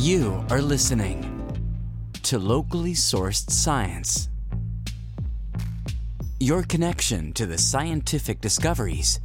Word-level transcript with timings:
You 0.00 0.46
are 0.48 0.62
listening 0.62 1.20
to 2.22 2.38
locally 2.38 2.94
sourced 2.94 3.50
science. 3.50 4.30
Your 6.38 6.62
connection 6.62 7.34
to 7.34 7.44
the 7.44 7.58
scientific 7.58 8.40
discoveries 8.40 9.20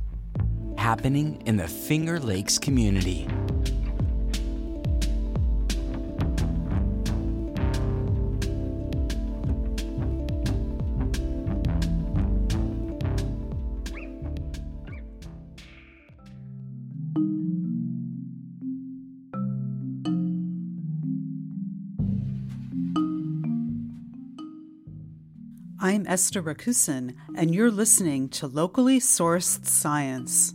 happening 0.78 1.42
in 1.46 1.56
the 1.56 1.70
Finger 1.70 2.20
Lakes 2.20 2.58
community. 2.58 3.26
Esther 26.16 26.42
Rakusin, 26.42 27.14
and 27.36 27.54
you're 27.54 27.70
listening 27.70 28.30
to 28.30 28.48
Locally 28.48 29.02
Sourced 29.02 29.66
Science. 29.66 30.54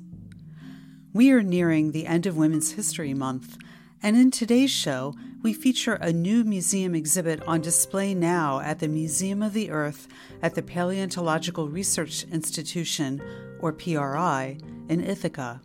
We 1.12 1.32
are 1.32 1.42
nearing 1.42 1.92
the 1.92 2.06
end 2.06 2.24
of 2.24 2.38
Women's 2.38 2.72
History 2.72 3.12
Month, 3.12 3.58
and 4.02 4.16
in 4.16 4.30
today's 4.30 4.70
show, 4.70 5.12
we 5.42 5.52
feature 5.52 5.96
a 5.96 6.14
new 6.14 6.44
museum 6.44 6.94
exhibit 6.94 7.46
on 7.46 7.60
display 7.60 8.14
now 8.14 8.60
at 8.60 8.78
the 8.78 8.88
Museum 8.88 9.42
of 9.42 9.52
the 9.52 9.70
Earth 9.70 10.08
at 10.40 10.54
the 10.54 10.62
Paleontological 10.62 11.68
Research 11.68 12.24
Institution, 12.32 13.20
or 13.60 13.74
PRI, 13.74 14.56
in 14.88 15.04
Ithaca. 15.04 15.60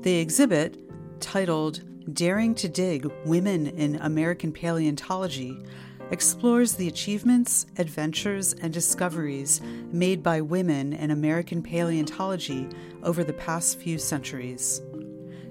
The 0.00 0.16
exhibit, 0.16 1.20
titled 1.20 1.82
Daring 2.14 2.54
to 2.54 2.66
Dig 2.66 3.12
Women 3.26 3.66
in 3.66 3.96
American 3.96 4.52
Paleontology, 4.52 5.62
explores 6.10 6.74
the 6.74 6.88
achievements, 6.88 7.66
adventures, 7.78 8.52
and 8.54 8.72
discoveries 8.72 9.60
made 9.90 10.22
by 10.22 10.40
women 10.40 10.92
in 10.92 11.10
American 11.10 11.62
paleontology 11.62 12.68
over 13.02 13.24
the 13.24 13.32
past 13.32 13.78
few 13.78 13.98
centuries. 13.98 14.80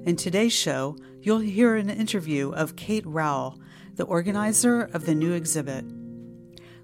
In 0.05 0.15
today's 0.15 0.53
show, 0.53 0.95
you'll 1.21 1.39
hear 1.39 1.75
an 1.75 1.89
interview 1.89 2.51
of 2.51 2.75
Kate 2.75 3.05
Rowell, 3.05 3.59
the 3.95 4.05
organizer 4.05 4.83
of 4.93 5.05
the 5.05 5.15
new 5.15 5.33
exhibit. 5.33 5.85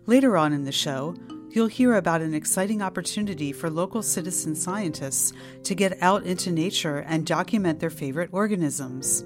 Later 0.06 0.36
on 0.36 0.54
in 0.54 0.66
the 0.66 0.72
show, 0.72 1.16
you'll 1.52 1.68
hear 1.68 1.96
about 1.96 2.22
an 2.22 2.34
exciting 2.34 2.82
opportunity 2.82 3.52
for 3.52 3.70
local 3.70 4.02
citizen 4.02 4.56
scientists 4.56 5.34
to 5.64 5.76
get 5.76 6.02
out 6.02 6.24
into 6.24 6.52
nature 6.52 7.00
and 7.00 7.26
document 7.26 7.80
their 7.80 7.90
favorite 7.90 8.30
organisms. 8.32 9.24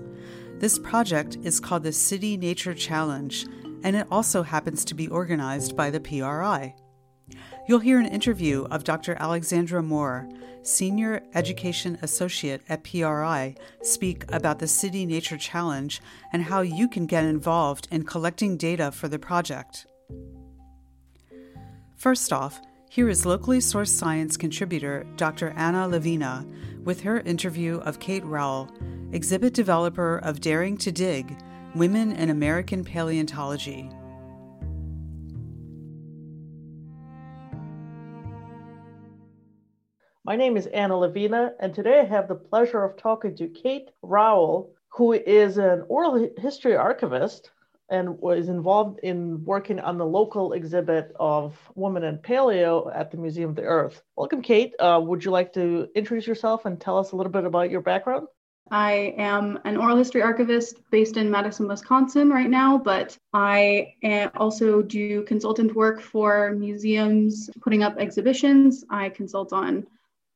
This 0.59 0.79
project 0.79 1.37
is 1.43 1.59
called 1.59 1.83
the 1.83 1.93
City 1.93 2.37
Nature 2.37 2.73
Challenge 2.73 3.45
and 3.85 3.95
it 3.95 4.07
also 4.09 4.41
happens 4.41 4.83
to 4.83 4.95
be 4.95 5.07
organized 5.07 5.77
by 5.77 5.91
the 5.91 5.99
PRI. 5.99 6.73
You'll 7.67 7.79
hear 7.79 7.99
an 7.99 8.07
interview 8.07 8.65
of 8.71 8.83
Dr. 8.83 9.15
Alexandra 9.19 9.83
Moore, 9.83 10.27
Senior 10.63 11.21
Education 11.35 11.99
Associate 12.01 12.61
at 12.67 12.83
PRI, 12.83 13.55
speak 13.83 14.25
about 14.33 14.57
the 14.57 14.67
City 14.67 15.05
Nature 15.05 15.37
Challenge 15.37 16.01
and 16.33 16.41
how 16.41 16.61
you 16.61 16.89
can 16.89 17.05
get 17.05 17.25
involved 17.25 17.87
in 17.91 18.03
collecting 18.03 18.57
data 18.57 18.91
for 18.91 19.07
the 19.07 19.19
project. 19.19 19.85
First 21.95 22.33
off, 22.33 22.59
here 22.89 23.07
is 23.07 23.25
locally 23.25 23.59
sourced 23.59 23.89
science 23.89 24.35
contributor 24.35 25.05
Dr. 25.15 25.51
Anna 25.55 25.87
Levina 25.87 26.43
with 26.83 27.01
her 27.01 27.19
interview 27.19 27.77
of 27.77 27.99
Kate 27.99 28.25
Rowell, 28.25 28.67
exhibit 29.11 29.53
developer 29.53 30.17
of 30.17 30.41
Daring 30.41 30.75
to 30.77 30.91
Dig, 30.91 31.37
Women 31.75 32.13
in 32.13 32.29
American 32.29 32.85
Paleontology. 32.85 33.89
My 40.23 40.37
name 40.37 40.55
is 40.55 40.67
Anna 40.67 40.93
Levina, 40.93 41.51
and 41.59 41.73
today 41.73 41.99
I 41.99 42.05
have 42.05 42.29
the 42.29 42.35
pleasure 42.35 42.81
of 42.81 42.95
talking 42.95 43.35
to 43.35 43.49
Kate 43.49 43.89
Rowell, 44.01 44.71
who 44.87 45.11
is 45.11 45.57
an 45.57 45.83
oral 45.89 46.29
history 46.37 46.77
archivist 46.77 47.51
and 47.89 48.17
was 48.21 48.47
involved 48.47 49.01
in 49.03 49.43
working 49.43 49.81
on 49.81 49.97
the 49.97 50.05
local 50.05 50.53
exhibit 50.53 51.11
of 51.19 51.57
Women 51.75 52.05
in 52.05 52.19
Paleo 52.19 52.89
at 52.95 53.11
the 53.11 53.17
Museum 53.17 53.49
of 53.49 53.57
the 53.57 53.63
Earth. 53.63 54.01
Welcome, 54.15 54.41
Kate. 54.41 54.73
Uh, 54.79 55.01
would 55.03 55.25
you 55.25 55.31
like 55.31 55.51
to 55.53 55.89
introduce 55.93 56.25
yourself 56.25 56.63
and 56.63 56.79
tell 56.79 56.97
us 56.97 57.11
a 57.11 57.17
little 57.17 57.33
bit 57.33 57.43
about 57.43 57.69
your 57.69 57.81
background? 57.81 58.27
I 58.71 59.13
am 59.17 59.59
an 59.63 59.77
oral 59.77 59.95
history 59.95 60.23
archivist 60.23 60.81
based 60.89 61.17
in 61.17 61.29
Madison, 61.29 61.67
Wisconsin 61.67 62.29
right 62.29 62.49
now, 62.49 62.77
but 62.77 63.17
I 63.31 63.93
also 64.35 64.81
do 64.81 65.23
consultant 65.23 65.75
work 65.75 66.01
for 66.01 66.51
museums 66.53 67.49
putting 67.61 67.83
up 67.83 67.97
exhibitions. 67.97 68.83
I 68.89 69.09
consult 69.09 69.53
on 69.53 69.85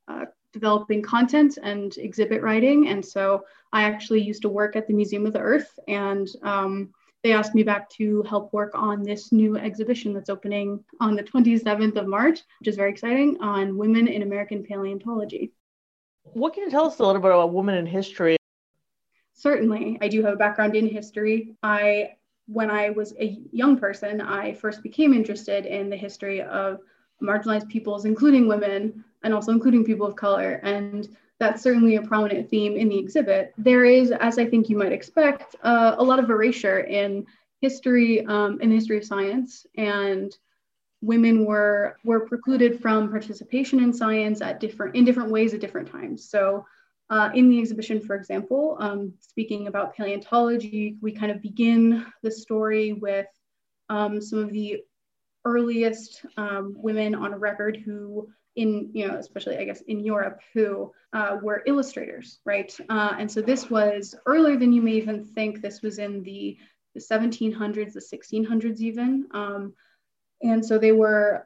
uh, 0.07 0.25
developing 0.53 1.01
content 1.01 1.57
and 1.61 1.97
exhibit 1.97 2.41
writing. 2.41 2.89
And 2.89 3.03
so 3.03 3.45
I 3.73 3.83
actually 3.83 4.21
used 4.21 4.43
to 4.43 4.49
work 4.49 4.75
at 4.75 4.87
the 4.87 4.93
Museum 4.93 5.25
of 5.25 5.33
the 5.33 5.39
Earth, 5.39 5.79
and 5.87 6.27
um, 6.43 6.91
they 7.23 7.33
asked 7.33 7.53
me 7.53 7.63
back 7.63 7.89
to 7.91 8.23
help 8.23 8.53
work 8.53 8.71
on 8.75 9.03
this 9.03 9.31
new 9.31 9.57
exhibition 9.57 10.13
that's 10.13 10.29
opening 10.29 10.83
on 11.01 11.15
the 11.15 11.23
27th 11.23 11.97
of 11.97 12.07
March, 12.07 12.39
which 12.59 12.67
is 12.67 12.75
very 12.75 12.91
exciting, 12.91 13.37
on 13.41 13.77
women 13.77 14.07
in 14.07 14.21
American 14.21 14.63
paleontology. 14.63 15.51
What 16.23 16.53
can 16.53 16.63
you 16.63 16.71
tell 16.71 16.85
us 16.85 16.99
a 16.99 17.05
little 17.05 17.21
bit 17.21 17.31
about 17.31 17.53
women 17.53 17.75
in 17.75 17.85
history? 17.85 18.37
Certainly. 19.33 19.97
I 20.01 20.07
do 20.07 20.23
have 20.23 20.33
a 20.33 20.37
background 20.37 20.75
in 20.75 20.87
history. 20.87 21.55
I 21.63 22.15
when 22.47 22.71
I 22.71 22.89
was 22.89 23.13
a 23.19 23.37
young 23.51 23.77
person, 23.77 24.21
I 24.21 24.53
first 24.53 24.81
became 24.81 25.13
interested 25.13 25.67
in 25.67 25.89
the 25.89 25.95
history 25.95 26.41
of 26.41 26.79
marginalized 27.21 27.69
peoples, 27.69 28.05
including 28.05 28.47
women 28.47 29.03
and 29.23 29.33
also 29.33 29.51
including 29.51 29.85
people 29.85 30.07
of 30.07 30.15
color. 30.15 30.59
And 30.63 31.07
that's 31.37 31.61
certainly 31.61 31.95
a 31.95 32.01
prominent 32.01 32.49
theme 32.49 32.75
in 32.75 32.89
the 32.89 32.97
exhibit. 32.97 33.53
There 33.57 33.85
is, 33.85 34.11
as 34.11 34.39
I 34.39 34.45
think 34.45 34.67
you 34.67 34.77
might 34.77 34.91
expect, 34.91 35.55
uh, 35.63 35.95
a 35.97 36.03
lot 36.03 36.19
of 36.19 36.29
erasure 36.29 36.79
in 36.79 37.25
history, 37.61 38.25
um, 38.25 38.59
in 38.61 38.69
the 38.69 38.75
history 38.75 38.97
of 38.97 39.05
science. 39.05 39.67
And 39.75 40.35
women 41.01 41.45
were 41.45 41.97
were 42.03 42.21
precluded 42.27 42.81
from 42.81 43.09
participation 43.09 43.81
in 43.81 43.93
science 43.93 44.41
at 44.41 44.59
different 44.59 44.95
in 44.95 45.05
different 45.05 45.31
ways 45.31 45.53
at 45.53 45.61
different 45.61 45.89
times. 45.91 46.29
So 46.29 46.65
uh, 47.09 47.29
in 47.33 47.49
the 47.49 47.59
exhibition, 47.59 47.99
for 47.99 48.15
example, 48.15 48.77
um, 48.79 49.13
speaking 49.19 49.67
about 49.67 49.95
paleontology, 49.95 50.97
we 51.01 51.11
kind 51.11 51.31
of 51.31 51.41
begin 51.41 52.05
the 52.21 52.31
story 52.31 52.93
with 52.93 53.27
um, 53.89 54.21
some 54.21 54.39
of 54.39 54.51
the 54.51 54.83
earliest 55.45 56.25
um, 56.37 56.73
women 56.77 57.15
on 57.15 57.33
record 57.33 57.77
who 57.77 58.29
in 58.55 58.89
you 58.93 59.07
know 59.07 59.15
especially 59.15 59.57
i 59.57 59.63
guess 59.63 59.81
in 59.81 59.99
europe 59.99 60.39
who 60.53 60.91
uh, 61.13 61.37
were 61.41 61.63
illustrators 61.65 62.39
right? 62.45 62.75
Uh, 62.89 63.15
and 63.17 63.31
so 63.31 63.41
this 63.41 63.69
was 63.69 64.15
earlier 64.25 64.57
than 64.57 64.73
you 64.73 64.81
may 64.81 64.93
even 64.93 65.25
think. 65.25 65.61
This 65.61 65.81
was 65.81 65.99
in 65.99 66.23
the, 66.23 66.57
the 66.93 67.01
1700s 67.01 67.93
the 67.93 67.99
1600s 67.99 68.79
even. 68.79 69.27
Um, 69.31 69.73
and 70.41 70.65
so 70.65 70.77
they 70.77 70.91
were 70.91 71.45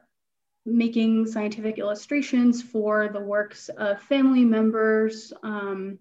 making 0.66 1.26
scientific 1.26 1.78
illustrations 1.78 2.62
for 2.62 3.08
the 3.08 3.20
works 3.20 3.68
of 3.68 4.00
family 4.02 4.44
members, 4.44 5.32
um, 5.42 5.98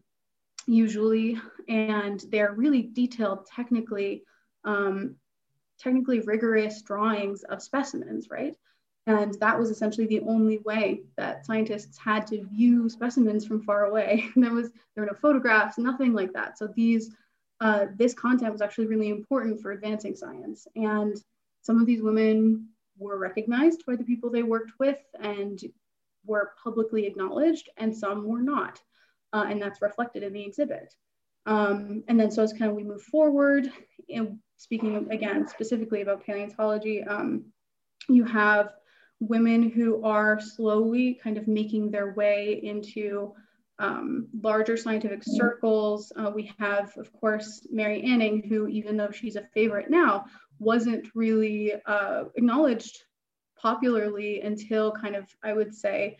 usually, 0.65 1.39
and 1.67 2.23
they're 2.29 2.53
really 2.53 2.81
detailed, 2.81 3.45
technically, 3.45 4.23
um, 4.63 5.15
technically 5.79 6.21
rigorous 6.21 6.81
drawings 6.81 7.43
of 7.43 7.61
specimens, 7.61 8.29
right? 8.29 8.55
And 9.05 9.33
that 9.41 9.59
was 9.59 9.69
essentially 9.69 10.07
the 10.07 10.21
only 10.21 10.59
way 10.59 11.01
that 11.17 11.45
scientists 11.45 11.97
had 11.97 12.25
to 12.27 12.45
view 12.45 12.87
specimens 12.87 13.45
from 13.45 13.61
far 13.61 13.85
away. 13.85 14.29
there 14.37 14.53
was 14.53 14.71
there 14.95 15.03
were 15.03 15.11
no 15.11 15.17
photographs, 15.21 15.77
nothing 15.77 16.13
like 16.13 16.31
that. 16.33 16.57
So 16.57 16.67
these 16.67 17.11
uh, 17.59 17.87
this 17.97 18.13
content 18.13 18.53
was 18.53 18.61
actually 18.61 18.87
really 18.87 19.09
important 19.09 19.61
for 19.61 19.71
advancing 19.71 20.15
science. 20.15 20.67
And 20.75 21.17
some 21.61 21.79
of 21.79 21.85
these 21.85 22.01
women 22.01 22.69
were 22.97 23.17
recognized 23.17 23.85
by 23.85 23.95
the 23.95 24.03
people 24.03 24.29
they 24.29 24.43
worked 24.43 24.71
with 24.79 24.99
and 25.19 25.59
were 26.25 26.53
publicly 26.63 27.05
acknowledged, 27.05 27.69
and 27.77 27.95
some 27.95 28.25
were 28.25 28.41
not. 28.41 28.81
Uh, 29.33 29.45
and 29.49 29.61
that's 29.61 29.81
reflected 29.81 30.23
in 30.23 30.33
the 30.33 30.43
exhibit. 30.43 30.93
Um, 31.45 32.03
and 32.07 32.19
then, 32.19 32.31
so 32.31 32.43
as 32.43 32.53
kind 32.53 32.69
of 32.69 32.77
we 32.77 32.83
move 32.83 33.01
forward, 33.01 33.71
and 34.09 34.37
speaking 34.57 35.11
again 35.11 35.47
specifically 35.47 36.01
about 36.01 36.25
paleontology, 36.25 37.03
um, 37.03 37.45
you 38.07 38.23
have 38.23 38.73
women 39.19 39.69
who 39.69 40.03
are 40.03 40.39
slowly 40.39 41.19
kind 41.23 41.37
of 41.37 41.47
making 41.47 41.91
their 41.91 42.13
way 42.13 42.59
into 42.63 43.33
um, 43.79 44.27
larger 44.41 44.77
scientific 44.77 45.23
circles. 45.23 46.11
Uh, 46.15 46.31
we 46.33 46.51
have, 46.59 46.95
of 46.97 47.11
course, 47.13 47.67
Mary 47.71 48.03
Anning, 48.03 48.43
who, 48.47 48.67
even 48.67 48.95
though 48.95 49.11
she's 49.11 49.35
a 49.35 49.47
favorite 49.53 49.89
now, 49.89 50.25
wasn't 50.59 51.07
really 51.15 51.73
uh, 51.85 52.25
acknowledged 52.35 53.03
popularly 53.57 54.41
until 54.41 54.91
kind 54.91 55.15
of, 55.15 55.25
I 55.43 55.53
would 55.53 55.73
say, 55.73 56.17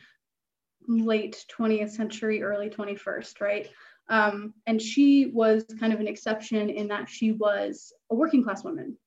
late 0.88 1.45
20th 1.57 1.91
century, 1.91 2.41
early 2.41 2.69
21st, 2.69 3.41
right? 3.41 3.69
Um, 4.09 4.53
and 4.68 4.81
she 4.81 5.27
was 5.27 5.65
kind 5.80 5.94
of 5.94 6.00
an 6.00 6.07
exception 6.07 6.69
in 6.69 6.88
that 6.89 7.09
she 7.09 7.31
was 7.31 7.94
a 8.12 8.15
working 8.15 8.44
class 8.44 8.63
woman. 8.63 8.97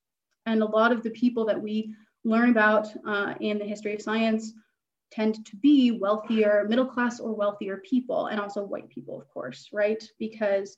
And 0.46 0.62
a 0.62 0.66
lot 0.66 0.92
of 0.92 1.02
the 1.02 1.10
people 1.10 1.44
that 1.46 1.60
we 1.60 1.94
learn 2.24 2.50
about 2.50 2.88
uh, 3.06 3.34
in 3.40 3.58
the 3.58 3.64
history 3.64 3.94
of 3.94 4.02
science 4.02 4.52
tend 5.10 5.44
to 5.46 5.56
be 5.56 5.92
wealthier, 5.92 6.66
middle 6.68 6.86
class 6.86 7.20
or 7.20 7.34
wealthier 7.34 7.78
people, 7.78 8.26
and 8.26 8.40
also 8.40 8.62
white 8.62 8.88
people, 8.88 9.20
of 9.20 9.28
course, 9.28 9.68
right? 9.72 10.02
Because 10.18 10.76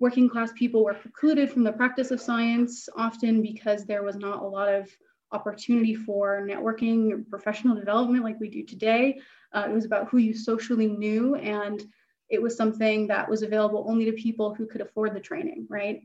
working 0.00 0.28
class 0.28 0.52
people 0.52 0.84
were 0.84 0.94
precluded 0.94 1.50
from 1.50 1.64
the 1.64 1.72
practice 1.72 2.10
of 2.10 2.20
science, 2.20 2.88
often 2.96 3.42
because 3.42 3.84
there 3.84 4.02
was 4.02 4.16
not 4.16 4.42
a 4.42 4.46
lot 4.46 4.68
of 4.68 4.88
opportunity 5.32 5.94
for 5.94 6.46
networking, 6.46 7.28
professional 7.28 7.74
development 7.74 8.24
like 8.24 8.38
we 8.40 8.48
do 8.48 8.64
today. 8.64 9.18
Uh, 9.52 9.66
it 9.68 9.72
was 9.72 9.84
about 9.84 10.08
who 10.08 10.18
you 10.18 10.34
socially 10.34 10.86
knew, 10.86 11.34
and 11.36 11.84
it 12.28 12.40
was 12.40 12.56
something 12.56 13.06
that 13.06 13.28
was 13.28 13.42
available 13.42 13.86
only 13.88 14.04
to 14.04 14.12
people 14.12 14.54
who 14.54 14.66
could 14.66 14.80
afford 14.80 15.14
the 15.14 15.20
training, 15.20 15.66
right? 15.68 16.02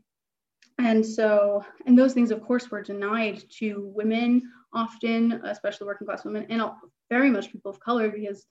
And 0.78 1.06
so, 1.06 1.66
and 1.86 1.98
those 1.98 2.14
things, 2.14 2.32
of 2.32 2.42
course, 2.42 2.72
were 2.72 2.82
denied 2.82 3.44
to 3.58 3.92
women 3.94 4.52
often, 4.74 5.34
especially 5.44 5.88
working 5.88 6.08
class 6.08 6.24
women, 6.24 6.46
and 6.50 6.62
very 7.10 7.30
much 7.30 7.52
people 7.52 7.72
of 7.72 7.80
color, 7.80 8.10
because 8.10 8.46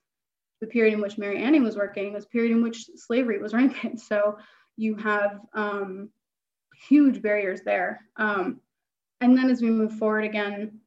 the 0.61 0.67
period 0.67 0.93
in 0.93 1.01
which 1.01 1.17
Mary 1.17 1.41
Anning 1.41 1.63
was 1.63 1.77
working 1.77 2.13
was 2.13 2.25
a 2.25 2.29
period 2.29 2.51
in 2.51 2.61
which 2.61 2.89
slavery 2.95 3.39
was 3.39 3.53
rampant. 3.53 3.99
So 4.07 4.37
you 4.79 4.95
have 4.95 5.41
um, 5.53 6.09
huge 6.87 7.21
barriers 7.21 7.61
there. 7.61 7.99
Um, 8.15 8.61
and 9.19 9.37
then 9.37 9.49
as 9.49 9.61
we 9.61 9.69
move 9.69 9.93
forward 9.93 10.23
again, 10.23 10.79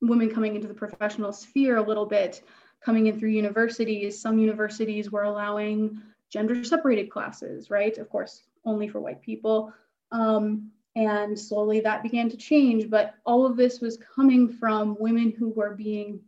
women 0.00 0.34
coming 0.34 0.54
into 0.54 0.66
the 0.66 0.72
professional 0.72 1.30
sphere 1.30 1.76
a 1.76 1.82
little 1.82 2.06
bit, 2.06 2.42
coming 2.82 3.06
in 3.06 3.20
through 3.20 3.28
universities, 3.28 4.18
some 4.18 4.38
universities 4.38 5.10
were 5.10 5.24
allowing 5.24 6.00
gender 6.30 6.64
separated 6.64 7.10
classes, 7.10 7.68
right? 7.68 7.98
Of 7.98 8.08
course, 8.08 8.44
only 8.64 8.88
for 8.88 8.98
white 8.98 9.20
people. 9.20 9.74
Um, 10.10 10.70
and 10.96 11.38
slowly 11.38 11.80
that 11.80 12.02
began 12.02 12.30
to 12.30 12.36
change, 12.38 12.88
but 12.88 13.14
all 13.26 13.44
of 13.44 13.58
this 13.58 13.80
was 13.80 13.98
coming 14.14 14.48
from 14.48 14.96
women 14.98 15.34
who 15.38 15.50
were 15.50 15.74
being 15.74 16.20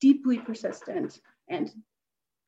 deeply 0.00 0.38
persistent 0.38 1.20
and 1.48 1.72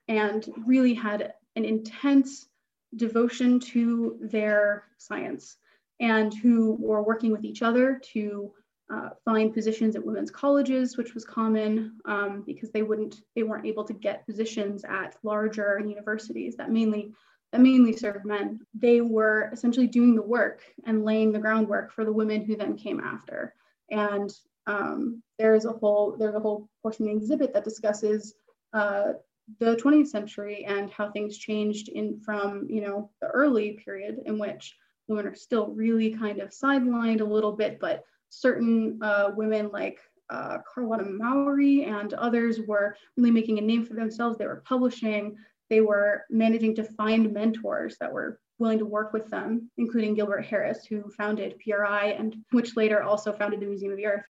and 0.09 0.53
really 0.67 0.95
had 0.95 1.35
an 1.55 1.65
intense 1.65 2.49
devotion 2.97 3.59
to 3.59 4.19
their 4.21 4.85
science 4.99 5.57
and 6.01 6.35
who 6.35 6.77
were 6.81 7.03
working 7.03 7.31
with 7.31 7.45
each 7.45 7.63
other 7.63 8.01
to 8.13 8.53
uh, 8.93 9.11
find 9.25 9.55
positions 9.55 9.97
at 9.97 10.05
women's 10.05 10.31
colleges, 10.31 10.97
which 10.97 11.15
was 11.15 11.25
common 11.25 11.99
um, 12.05 12.43
because 12.45 12.71
they 12.71 12.83
wouldn't, 12.83 13.23
they 13.35 13.43
weren't 13.43 13.67
able 13.67 13.85
to 13.85 13.95
get 13.95 14.27
positions 14.27 14.85
at 14.85 15.17
larger 15.23 15.81
universities 15.81 16.57
that 16.57 16.71
mainly 16.71 17.13
that 17.53 17.61
mainly 17.61 17.93
served 17.93 18.25
men. 18.25 18.61
They 18.75 19.03
were 19.03 19.51
essentially 19.53 19.87
doing 19.87 20.15
the 20.15 20.23
work 20.23 20.63
and 20.87 21.05
laying 21.05 21.33
the 21.33 21.39
groundwork 21.39 21.93
for 21.93 22.05
the 22.05 22.13
women 22.13 22.45
who 22.45 22.57
then 22.57 22.77
came 22.77 22.99
after. 22.99 23.55
And 23.91 24.33
um, 24.67 25.23
there's 25.39 25.67
a 25.67 25.73
whole 25.73 26.17
there's 26.19 26.35
a 26.35 26.41
whole 26.41 26.69
portion 26.83 27.07
of 27.07 27.11
the 27.13 27.17
exhibit 27.19 27.53
that 27.53 27.65
discusses 27.65 28.35
uh, 28.73 29.13
the 29.59 29.77
20th 29.77 30.09
century 30.09 30.65
and 30.65 30.91
how 30.91 31.11
things 31.11 31.37
changed 31.37 31.89
in 31.89 32.19
from 32.21 32.67
you 32.71 32.81
know 32.81 33.11
the 33.21 33.29
early 33.29 33.73
period 33.85 34.21
in 34.27 34.39
which 34.39 34.75
women 35.09 35.27
are 35.27 35.35
still 35.35 35.69
really 35.69 36.15
kind 36.15 36.41
of 36.41 36.51
sidelined 36.51 37.21
a 37.21 37.25
little 37.25 37.53
bit, 37.53 37.79
but 37.81 38.03
certain 38.29 38.99
uh, 39.03 39.31
women 39.35 39.71
like 39.73 39.99
uh, 40.31 40.59
Carlotta 40.73 41.05
Maury 41.05 41.85
and 41.85 42.15
others 42.15 42.61
were 42.67 42.97
really 43.17 43.31
making 43.31 43.59
a 43.59 43.63
name 43.63 43.85
for 43.85 43.95
themselves. 43.95 44.39
They 44.39 44.47
were 44.47 44.63
publishing, 44.67 45.37
they 45.69 45.81
were 45.81 46.25
managing 46.31 46.75
to 46.77 46.85
find 46.85 47.33
mentors 47.33 47.97
that 48.01 48.13
were 48.13 48.39
willing 48.59 48.79
to 48.79 48.87
work 48.87 49.13
with 49.13 49.29
them, 49.29 49.71
including 49.77 50.15
Gilbert 50.15 50.43
Harris, 50.43 50.87
who 50.87 51.11
founded 51.11 51.59
PRI 51.59 52.15
and 52.19 52.37
which 52.51 52.77
later 52.77 53.03
also 53.03 53.33
founded 53.33 53.61
the 53.61 53.67
Museum 53.67 53.93
of 53.93 53.99
the 53.99 54.07
Earth 54.07 54.25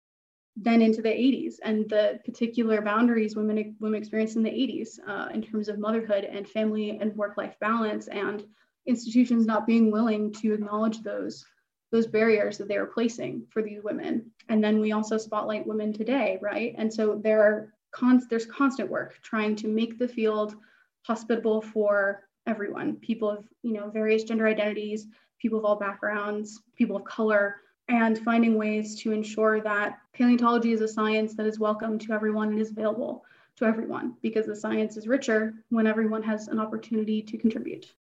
then 0.56 0.82
into 0.82 1.00
the 1.00 1.08
80s 1.08 1.54
and 1.62 1.88
the 1.88 2.20
particular 2.24 2.82
boundaries 2.82 3.36
women 3.36 3.74
women 3.80 3.98
experienced 3.98 4.36
in 4.36 4.42
the 4.42 4.50
80s 4.50 4.98
uh, 5.06 5.28
in 5.32 5.42
terms 5.42 5.68
of 5.68 5.78
motherhood 5.78 6.24
and 6.24 6.48
family 6.48 6.98
and 7.00 7.16
work-life 7.16 7.56
balance 7.60 8.08
and 8.08 8.44
institutions 8.86 9.46
not 9.46 9.66
being 9.66 9.90
willing 9.90 10.32
to 10.32 10.52
acknowledge 10.52 11.00
those 11.02 11.44
those 11.90 12.06
barriers 12.06 12.56
that 12.58 12.68
they 12.68 12.78
were 12.78 12.86
placing 12.86 13.46
for 13.50 13.60
these 13.60 13.82
women. 13.82 14.30
And 14.48 14.64
then 14.64 14.80
we 14.80 14.92
also 14.92 15.18
spotlight 15.18 15.66
women 15.66 15.92
today 15.92 16.38
right? 16.42 16.74
And 16.76 16.92
so 16.92 17.20
there 17.22 17.42
are 17.42 17.74
cons- 17.90 18.28
there's 18.28 18.46
constant 18.46 18.90
work 18.90 19.18
trying 19.22 19.56
to 19.56 19.68
make 19.68 19.98
the 19.98 20.08
field 20.08 20.54
hospitable 21.02 21.62
for 21.62 22.28
everyone. 22.46 22.96
People 22.96 23.30
of 23.30 23.48
you 23.62 23.72
know 23.72 23.88
various 23.88 24.24
gender 24.24 24.46
identities 24.46 25.06
people 25.42 25.58
of 25.58 25.64
all 25.64 25.76
backgrounds 25.76 26.62
people 26.76 26.96
of 26.96 27.04
color 27.04 27.56
and 27.88 28.18
finding 28.18 28.56
ways 28.56 29.00
to 29.02 29.12
ensure 29.12 29.60
that 29.60 29.98
paleontology 30.12 30.72
is 30.72 30.80
a 30.80 30.88
science 30.88 31.34
that 31.34 31.46
is 31.46 31.58
welcome 31.58 31.98
to 31.98 32.12
everyone 32.12 32.48
and 32.48 32.60
is 32.60 32.70
available 32.70 33.24
to 33.56 33.64
everyone 33.64 34.14
because 34.22 34.46
the 34.46 34.56
science 34.56 34.96
is 34.96 35.06
richer 35.06 35.54
when 35.70 35.86
everyone 35.86 36.22
has 36.22 36.48
an 36.48 36.58
opportunity 36.58 37.22
to 37.22 37.36
contribute. 37.36 37.92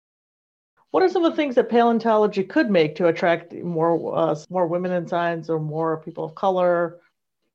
What 0.91 1.03
are 1.03 1.09
some 1.09 1.25
of 1.25 1.33
the 1.33 1.37
things 1.37 1.55
that 1.55 1.69
paleontology 1.69 2.43
could 2.43 2.71
make 2.71 2.97
to 2.97 3.07
attract 3.07 3.53
more 3.53 4.17
uh, 4.17 4.37
more 4.49 4.67
women 4.67 4.93
in 4.93 5.07
science 5.07 5.49
or 5.49 5.61
more 5.61 5.99
people 5.99 6.25
of 6.25 6.35
color? 6.35 6.99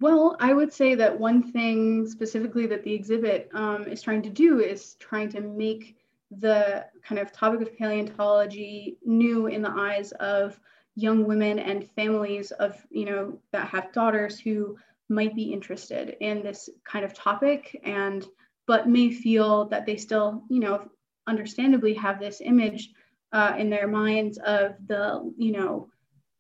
Well, 0.02 0.36
I 0.40 0.54
would 0.54 0.74
say 0.74 0.96
that 0.96 1.18
one 1.18 1.52
thing 1.52 2.08
specifically 2.08 2.66
that 2.68 2.84
the 2.84 2.94
exhibit 2.94 3.50
um, 3.54 3.84
is 3.84 4.02
trying 4.02 4.22
to 4.24 4.30
do 4.30 4.60
is 4.60 4.96
trying 4.96 5.30
to 5.30 5.42
make 5.42 5.98
the 6.32 6.86
kind 7.04 7.20
of 7.20 7.32
topic 7.32 7.62
of 7.62 7.78
paleontology 7.78 8.98
new 9.06 9.48
in 9.48 9.62
the 9.62 9.70
eyes 9.70 10.12
of 10.14 10.60
young 10.96 11.26
women 11.26 11.60
and 11.60 11.90
families 11.92 12.52
of 12.52 12.82
you 12.90 13.06
know 13.06 13.38
that 13.52 13.68
have 13.68 13.92
daughters 13.92 14.40
who 14.40 14.78
might 15.10 15.36
be 15.36 15.54
interested 15.54 16.16
in 16.22 16.42
this 16.42 16.70
kind 16.84 17.06
of 17.06 17.14
topic 17.14 17.80
and 17.84 18.26
but 18.68 18.90
may 18.90 19.12
feel 19.12 19.66
that 19.66 19.86
they 19.86 19.98
still 19.98 20.44
you 20.50 20.60
know 20.60 20.90
understandably 21.28 21.94
have 21.94 22.20
this 22.20 22.42
image 22.42 22.92
uh, 23.34 23.54
in 23.58 23.70
their 23.70 23.88
minds 23.88 24.38
of 24.40 24.76
the 24.88 25.34
you 25.38 25.52
know 25.52 25.90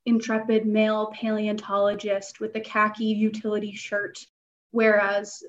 intrepid 0.05 0.65
male 0.65 1.11
paleontologist 1.13 2.39
with 2.39 2.53
the 2.53 2.59
khaki 2.59 3.05
utility 3.05 3.73
shirt 3.73 4.25
whereas 4.71 5.43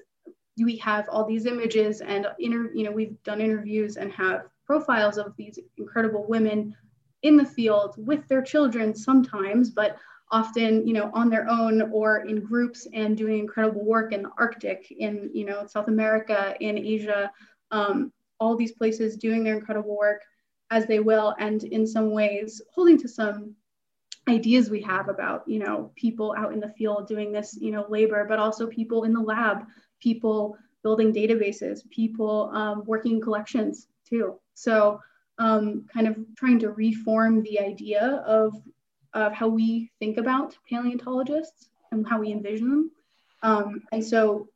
we 0.62 0.76
have 0.78 1.06
all 1.10 1.26
these 1.26 1.46
images 1.46 2.00
and 2.00 2.26
inter- 2.38 2.72
you 2.74 2.82
know 2.82 2.90
we've 2.90 3.22
done 3.22 3.40
interviews 3.40 3.96
and 3.96 4.10
have 4.12 4.46
profiles 4.66 5.18
of 5.18 5.34
these 5.36 5.58
incredible 5.76 6.26
women 6.28 6.74
in 7.22 7.36
the 7.36 7.44
field 7.44 7.94
with 7.98 8.26
their 8.28 8.42
children 8.42 8.94
sometimes, 8.94 9.70
but 9.70 9.96
often, 10.30 10.86
you 10.86 10.92
know, 10.92 11.10
on 11.14 11.30
their 11.30 11.48
own 11.48 11.82
or 11.92 12.26
in 12.26 12.40
groups 12.40 12.86
and 12.92 13.16
doing 13.16 13.38
incredible 13.38 13.84
work 13.84 14.12
in 14.12 14.22
the 14.22 14.30
Arctic, 14.38 14.90
in, 14.90 15.30
you 15.32 15.44
know, 15.44 15.66
South 15.66 15.88
America, 15.88 16.54
in 16.60 16.76
Asia, 16.76 17.30
um, 17.70 18.12
all 18.40 18.56
these 18.56 18.72
places 18.72 19.16
doing 19.16 19.44
their 19.44 19.54
incredible 19.56 19.96
work 19.96 20.22
as 20.70 20.86
they 20.86 20.98
will, 20.98 21.34
and 21.38 21.62
in 21.64 21.86
some 21.86 22.10
ways 22.10 22.60
holding 22.74 22.98
to 22.98 23.08
some 23.08 23.54
ideas 24.28 24.68
we 24.68 24.82
have 24.82 25.08
about, 25.08 25.48
you 25.48 25.60
know, 25.60 25.92
people 25.94 26.34
out 26.36 26.52
in 26.52 26.58
the 26.58 26.74
field 26.76 27.06
doing 27.06 27.30
this, 27.30 27.56
you 27.60 27.70
know, 27.70 27.86
labor, 27.88 28.26
but 28.28 28.40
also 28.40 28.66
people 28.66 29.04
in 29.04 29.12
the 29.12 29.20
lab, 29.20 29.64
people 30.00 30.58
building 30.82 31.12
databases, 31.12 31.88
people 31.90 32.50
um, 32.52 32.82
working 32.84 33.20
collections 33.20 33.86
too. 34.08 34.34
So 34.54 35.00
um, 35.38 35.86
kind 35.92 36.08
of 36.08 36.16
trying 36.36 36.58
to 36.60 36.70
reform 36.70 37.42
the 37.42 37.60
idea 37.60 38.22
of, 38.26 38.54
of 39.14 39.32
how 39.32 39.48
we 39.48 39.90
think 39.98 40.16
about 40.16 40.56
paleontologists 40.68 41.68
and 41.92 42.06
how 42.06 42.20
we 42.20 42.32
envision 42.32 42.70
them. 42.70 42.90
Um, 43.42 43.82
and 43.92 44.04
so 44.04 44.48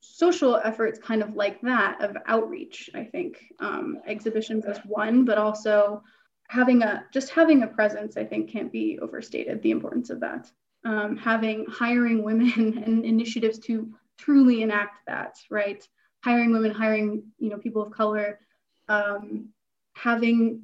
social 0.00 0.56
efforts 0.56 0.98
kind 0.98 1.22
of 1.22 1.34
like 1.34 1.60
that 1.62 2.02
of 2.02 2.16
outreach, 2.26 2.90
I 2.94 3.04
think, 3.04 3.42
um, 3.60 3.98
exhibitions 4.06 4.64
as 4.64 4.78
one, 4.78 5.24
but 5.24 5.38
also 5.38 6.02
having 6.48 6.82
a, 6.82 7.04
just 7.12 7.30
having 7.30 7.62
a 7.62 7.68
presence, 7.68 8.16
I 8.16 8.24
think 8.24 8.50
can't 8.50 8.72
be 8.72 8.98
overstated, 9.00 9.62
the 9.62 9.70
importance 9.70 10.10
of 10.10 10.20
that. 10.20 10.50
Um, 10.84 11.16
having, 11.16 11.66
hiring 11.68 12.22
women 12.24 12.82
and 12.84 13.04
initiatives 13.04 13.58
to 13.60 13.92
truly 14.18 14.62
enact 14.62 15.06
that, 15.06 15.36
right? 15.50 15.86
Hiring 16.24 16.52
women, 16.52 16.72
hiring, 16.72 17.24
you 17.38 17.50
know, 17.50 17.58
people 17.58 17.82
of 17.82 17.92
color, 17.92 18.40
um, 18.88 19.48
having 19.94 20.62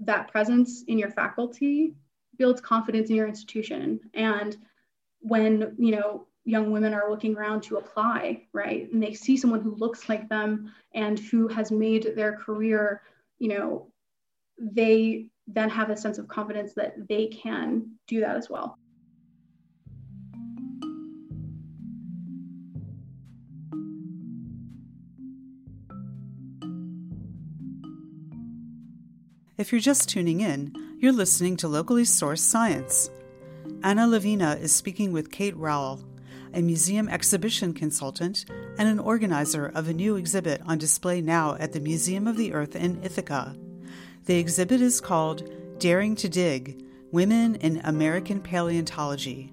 that 0.00 0.28
presence 0.28 0.84
in 0.88 0.98
your 0.98 1.10
faculty 1.10 1.94
builds 2.36 2.60
confidence 2.60 3.10
in 3.10 3.16
your 3.16 3.28
institution. 3.28 4.00
And 4.14 4.56
when 5.20 5.74
you 5.78 5.92
know 5.92 6.26
young 6.44 6.70
women 6.70 6.92
are 6.92 7.10
looking 7.10 7.34
around 7.34 7.62
to 7.62 7.78
apply 7.78 8.42
right 8.52 8.92
and 8.92 9.02
they 9.02 9.14
see 9.14 9.36
someone 9.36 9.62
who 9.62 9.74
looks 9.76 10.08
like 10.08 10.28
them 10.28 10.72
and 10.94 11.18
who 11.18 11.48
has 11.48 11.70
made 11.70 12.14
their 12.14 12.36
career 12.36 13.00
you 13.38 13.48
know 13.48 13.90
they 14.58 15.26
then 15.48 15.70
have 15.70 15.88
a 15.88 15.96
sense 15.96 16.18
of 16.18 16.28
confidence 16.28 16.74
that 16.74 16.94
they 17.08 17.26
can 17.28 17.90
do 18.06 18.20
that 18.20 18.36
as 18.36 18.50
well 18.50 18.78
If 29.56 29.70
you're 29.70 29.80
just 29.80 30.08
tuning 30.08 30.40
in, 30.40 30.74
you're 30.98 31.12
listening 31.12 31.56
to 31.58 31.68
Locally 31.68 32.02
Sourced 32.02 32.40
Science. 32.40 33.08
Anna 33.84 34.08
Levina 34.08 34.58
is 34.60 34.74
speaking 34.74 35.12
with 35.12 35.30
Kate 35.30 35.56
Rowell, 35.56 36.02
a 36.52 36.60
museum 36.60 37.08
exhibition 37.08 37.72
consultant 37.72 38.46
and 38.78 38.88
an 38.88 38.98
organizer 38.98 39.66
of 39.66 39.86
a 39.86 39.94
new 39.94 40.16
exhibit 40.16 40.60
on 40.66 40.78
display 40.78 41.20
now 41.20 41.54
at 41.60 41.72
the 41.72 41.78
Museum 41.78 42.26
of 42.26 42.36
the 42.36 42.52
Earth 42.52 42.74
in 42.74 43.00
Ithaca. 43.04 43.56
The 44.24 44.40
exhibit 44.40 44.80
is 44.80 45.00
called 45.00 45.48
Daring 45.78 46.16
to 46.16 46.28
Dig 46.28 46.84
Women 47.12 47.54
in 47.54 47.80
American 47.84 48.40
Paleontology. 48.40 49.52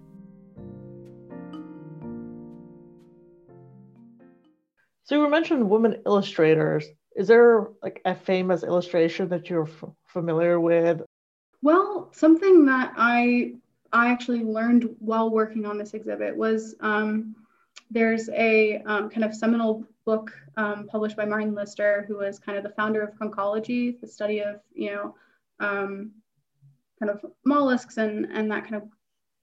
So 5.04 5.14
you 5.14 5.22
were 5.22 5.30
mentioned 5.30 5.70
women 5.70 6.02
illustrators. 6.08 6.86
Is 7.16 7.28
there 7.28 7.68
like 7.84 8.02
a 8.06 8.16
famous 8.16 8.64
illustration 8.64 9.28
that 9.30 9.50
you're 9.50 9.68
f- 9.68 9.90
familiar 10.06 10.60
with? 10.60 11.02
Well, 11.62 12.10
something 12.14 12.66
that 12.66 12.94
I 12.98 13.54
I 13.94 14.10
actually 14.10 14.44
learned 14.44 14.96
while 15.00 15.30
working 15.30 15.66
on 15.66 15.78
this 15.78 15.94
exhibit 15.94 16.36
was 16.36 16.76
um, 16.80 17.36
there's 17.90 18.30
a 18.30 18.78
um, 18.84 19.10
kind 19.10 19.26
of 19.26 19.36
seminal 19.36 19.86
book 20.06 20.32
um, 20.58 20.88
published 20.88 21.18
by 21.18 21.26
Martin 21.26 21.54
Lister, 21.54 22.06
who 22.08 22.18
was 22.18 22.40
kind 22.40 22.58
of 22.58 22.64
the 22.64 22.70
founder 22.72 23.02
of 23.02 23.16
conchology, 23.16 24.00
the 24.00 24.08
study 24.08 24.40
of 24.40 24.62
you 24.74 24.92
know 24.92 25.16
um, 25.60 26.12
kind 27.00 27.10
of 27.10 27.26
mollusks 27.46 27.98
and 27.98 28.26
and 28.32 28.50
that 28.52 28.64
kind 28.64 28.76
of 28.76 28.84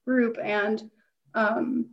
group, 0.05 0.37
and 0.43 0.89
um, 1.35 1.85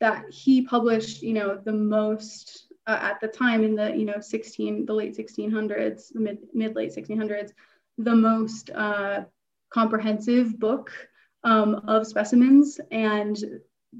that 0.00 0.24
he 0.30 0.62
published 0.62 1.22
you 1.22 1.34
know 1.34 1.56
the 1.56 1.72
most 1.72 2.69
uh, 2.90 2.98
at 3.00 3.20
the 3.20 3.28
time 3.28 3.62
in 3.62 3.74
the 3.74 3.94
you 3.96 4.04
know 4.04 4.20
16 4.20 4.84
the 4.86 4.92
late 4.92 5.16
1600s 5.16 6.12
the 6.12 6.20
mid 6.20 6.38
mid 6.52 6.74
late 6.74 6.94
1600s 6.94 7.52
the 7.98 8.14
most 8.14 8.70
uh, 8.70 9.24
comprehensive 9.72 10.58
book 10.58 10.90
um, 11.44 11.76
of 11.86 12.06
specimens 12.06 12.80
and 12.90 13.44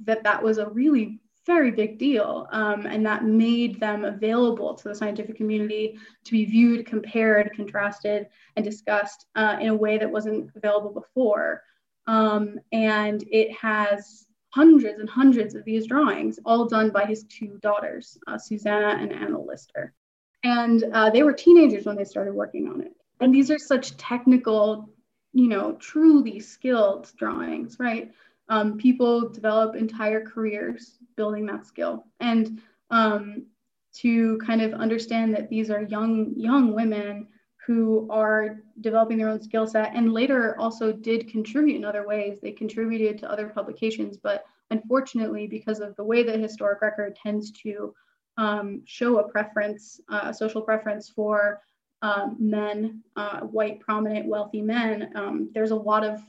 that 0.05 0.25
that 0.25 0.43
was 0.43 0.59
a 0.59 0.69
really 0.71 1.21
very 1.47 1.71
big 1.71 1.99
deal 1.99 2.49
um, 2.53 2.87
and 2.87 3.07
that 3.07 3.25
made 3.25 3.81
them 3.81 4.05
available 4.05 4.75
to 4.75 4.89
the 4.89 4.95
scientific 4.95 5.37
community 5.37 5.97
to 6.25 6.33
be 6.33 6.45
viewed 6.45 6.87
compared 6.87 7.53
contrasted 7.55 8.27
and 8.57 8.65
discussed 8.65 9.27
uh, 9.37 9.57
in 9.61 9.69
a 9.69 9.75
way 9.75 9.97
that 9.99 10.11
wasn't 10.11 10.51
available 10.55 10.93
before. 10.93 11.63
Um, 12.07 12.61
and 12.73 13.25
it 13.31 13.53
has 13.53 14.27
hundreds 14.51 14.99
and 15.01 15.09
hundreds 15.09 15.55
of 15.55 15.65
these 15.65 15.87
drawings, 15.87 16.39
all 16.45 16.67
done 16.67 16.91
by 16.91 17.05
his 17.05 17.25
two 17.25 17.59
daughters, 17.63 18.19
uh, 18.27 18.37
Susanna 18.37 18.97
and 19.01 19.13
Anna 19.13 19.41
Lister. 19.41 19.95
And 20.43 20.85
uh, 20.93 21.11
they 21.11 21.23
were 21.23 21.33
teenagers 21.33 21.87
when 21.87 21.97
they 21.97 22.05
started 22.05 22.35
working 22.35 22.69
on 22.69 22.81
it. 22.81 22.93
And 23.21 23.35
these 23.35 23.51
are 23.51 23.59
such 23.59 23.97
technical, 23.97 24.91
you 25.33 25.49
know, 25.49 25.73
truly 25.75 26.41
skilled 26.41 27.11
drawings, 27.17 27.77
right? 27.79 28.11
Um, 28.49 28.79
people 28.79 29.29
develop 29.29 29.77
entire 29.77 30.25
careers 30.25 30.99
building 31.17 31.47
that 31.47 31.67
skill. 31.67 32.05
And 32.19 32.61
um, 32.91 33.47
to 33.95 34.39
kind 34.39 34.63
of 34.63 34.73
understand 34.73 35.35
that 35.35 35.49
these 35.49 35.71
are 35.71 35.83
young, 35.83 36.33
young 36.37 36.75
women 36.75 37.29
who 37.67 38.09
are 38.11 38.61
developing 38.81 39.19
their 39.19 39.29
own 39.29 39.43
skill 39.43 39.67
set 39.67 39.95
and 39.95 40.13
later 40.13 40.59
also 40.59 40.93
did 40.93 41.29
contribute 41.29 41.77
in 41.77 41.85
other 41.85 42.07
ways. 42.07 42.39
They 42.41 42.53
contributed 42.53 43.19
to 43.19 43.31
other 43.31 43.49
publications, 43.49 44.17
but 44.17 44.45
unfortunately, 44.71 45.47
because 45.47 45.81
of 45.81 45.95
the 45.97 46.05
way 46.05 46.23
the 46.23 46.39
historic 46.39 46.81
record 46.81 47.17
tends 47.17 47.51
to 47.63 47.95
um, 48.39 48.83
show 48.87 49.19
a 49.19 49.29
preference, 49.29 50.01
uh, 50.09 50.23
a 50.25 50.35
social 50.35 50.63
preference 50.63 51.11
for 51.11 51.61
um, 52.03 52.37
men, 52.39 53.03
uh, 53.17 53.41
white, 53.41 53.81
prominent, 53.81 54.27
wealthy 54.27 54.63
men, 54.63 55.13
um, 55.15 55.51
there's 55.53 55.73
a 55.73 55.77
lot 55.77 56.05
of 56.05 56.21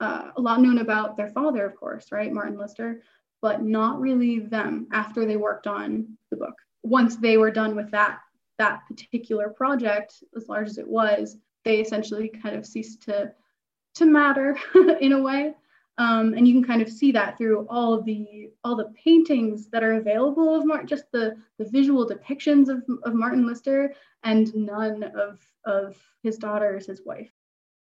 uh, 0.00 0.32
a 0.36 0.40
lot 0.40 0.60
known 0.60 0.78
about 0.78 1.16
their 1.16 1.28
father, 1.28 1.64
of 1.64 1.76
course, 1.76 2.10
right, 2.10 2.32
Martin 2.32 2.58
Lister, 2.58 3.00
but 3.40 3.62
not 3.62 4.00
really 4.00 4.40
them 4.40 4.88
after 4.92 5.24
they 5.24 5.36
worked 5.36 5.68
on 5.68 6.18
the 6.30 6.36
book. 6.36 6.54
Once 6.82 7.16
they 7.16 7.36
were 7.36 7.50
done 7.50 7.76
with 7.76 7.90
that 7.92 8.18
that 8.58 8.86
particular 8.88 9.48
project, 9.48 10.22
as 10.36 10.48
large 10.48 10.68
as 10.68 10.78
it 10.78 10.88
was, 10.88 11.36
they 11.64 11.80
essentially 11.80 12.28
kind 12.28 12.56
of 12.56 12.66
ceased 12.66 13.02
to 13.02 13.32
to 13.94 14.06
matter 14.06 14.56
in 15.00 15.12
a 15.12 15.22
way. 15.22 15.54
Um, 15.96 16.34
and 16.34 16.46
you 16.46 16.54
can 16.54 16.64
kind 16.64 16.82
of 16.82 16.90
see 16.90 17.12
that 17.12 17.38
through 17.38 17.66
all 17.68 18.02
the 18.02 18.50
all 18.64 18.74
the 18.74 18.92
paintings 19.04 19.68
that 19.68 19.84
are 19.84 19.94
available 19.94 20.54
of 20.54 20.66
Martin, 20.66 20.88
just 20.88 21.10
the 21.12 21.36
the 21.58 21.64
visual 21.64 22.06
depictions 22.06 22.68
of, 22.68 22.82
of 23.04 23.14
Martin 23.14 23.46
Lister, 23.46 23.94
and 24.24 24.52
none 24.54 25.04
of 25.04 25.40
of 25.64 25.96
his 26.22 26.36
daughters, 26.36 26.86
his 26.86 27.02
wife. 27.04 27.30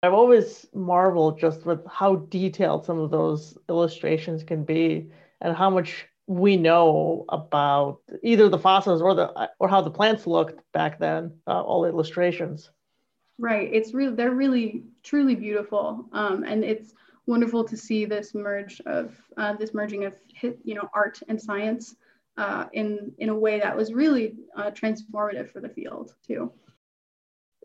I've 0.03 0.13
always 0.13 0.67
marveled 0.75 1.41
just 1.41 1.65
with 1.65 1.81
how 1.87 2.17
detailed 2.17 2.85
some 2.85 2.99
of 2.99 3.11
those 3.11 3.57
illustrations 3.71 4.45
can 4.45 4.63
be, 4.63 5.11
and 5.41 5.57
how 5.57 5.71
much 5.71 6.07
we 6.26 6.56
know 6.56 7.25
about 7.28 8.00
either 8.23 8.49
the 8.49 8.59
fossils 8.59 9.00
or 9.00 9.14
the 9.14 9.50
or 9.59 9.68
how 9.68 9.80
the 9.80 9.90
plants 9.90 10.26
looked 10.26 10.61
back 10.73 10.99
then 10.99 11.33
uh, 11.47 11.62
all 11.62 11.83
the 11.83 11.88
illustrations. 11.88 12.71
Right. 13.38 13.68
It's 13.73 13.95
really 13.95 14.16
they're 14.16 14.33
really 14.33 14.85
truly 15.02 15.35
beautiful. 15.35 16.09
Um, 16.12 16.42
and 16.42 16.64
it's 16.64 16.95
wonderful 17.26 17.64
to 17.64 17.76
see 17.76 18.04
this 18.04 18.35
merge 18.35 18.80
of 18.87 19.14
uh, 19.37 19.54
this 19.54 19.75
merging 19.75 20.04
of 20.04 20.14
you 20.42 20.75
know 20.75 20.88
art 20.95 21.21
and 21.28 21.40
science 21.40 21.95
uh, 22.37 22.66
in 22.73 23.12
in 23.18 23.28
a 23.28 23.35
way 23.35 23.61
that 23.61 23.76
was 23.76 23.92
really 23.92 24.35
uh, 24.56 24.71
transformative 24.71 25.50
for 25.50 25.61
the 25.61 25.68
field 25.68 26.14
too. 26.26 26.52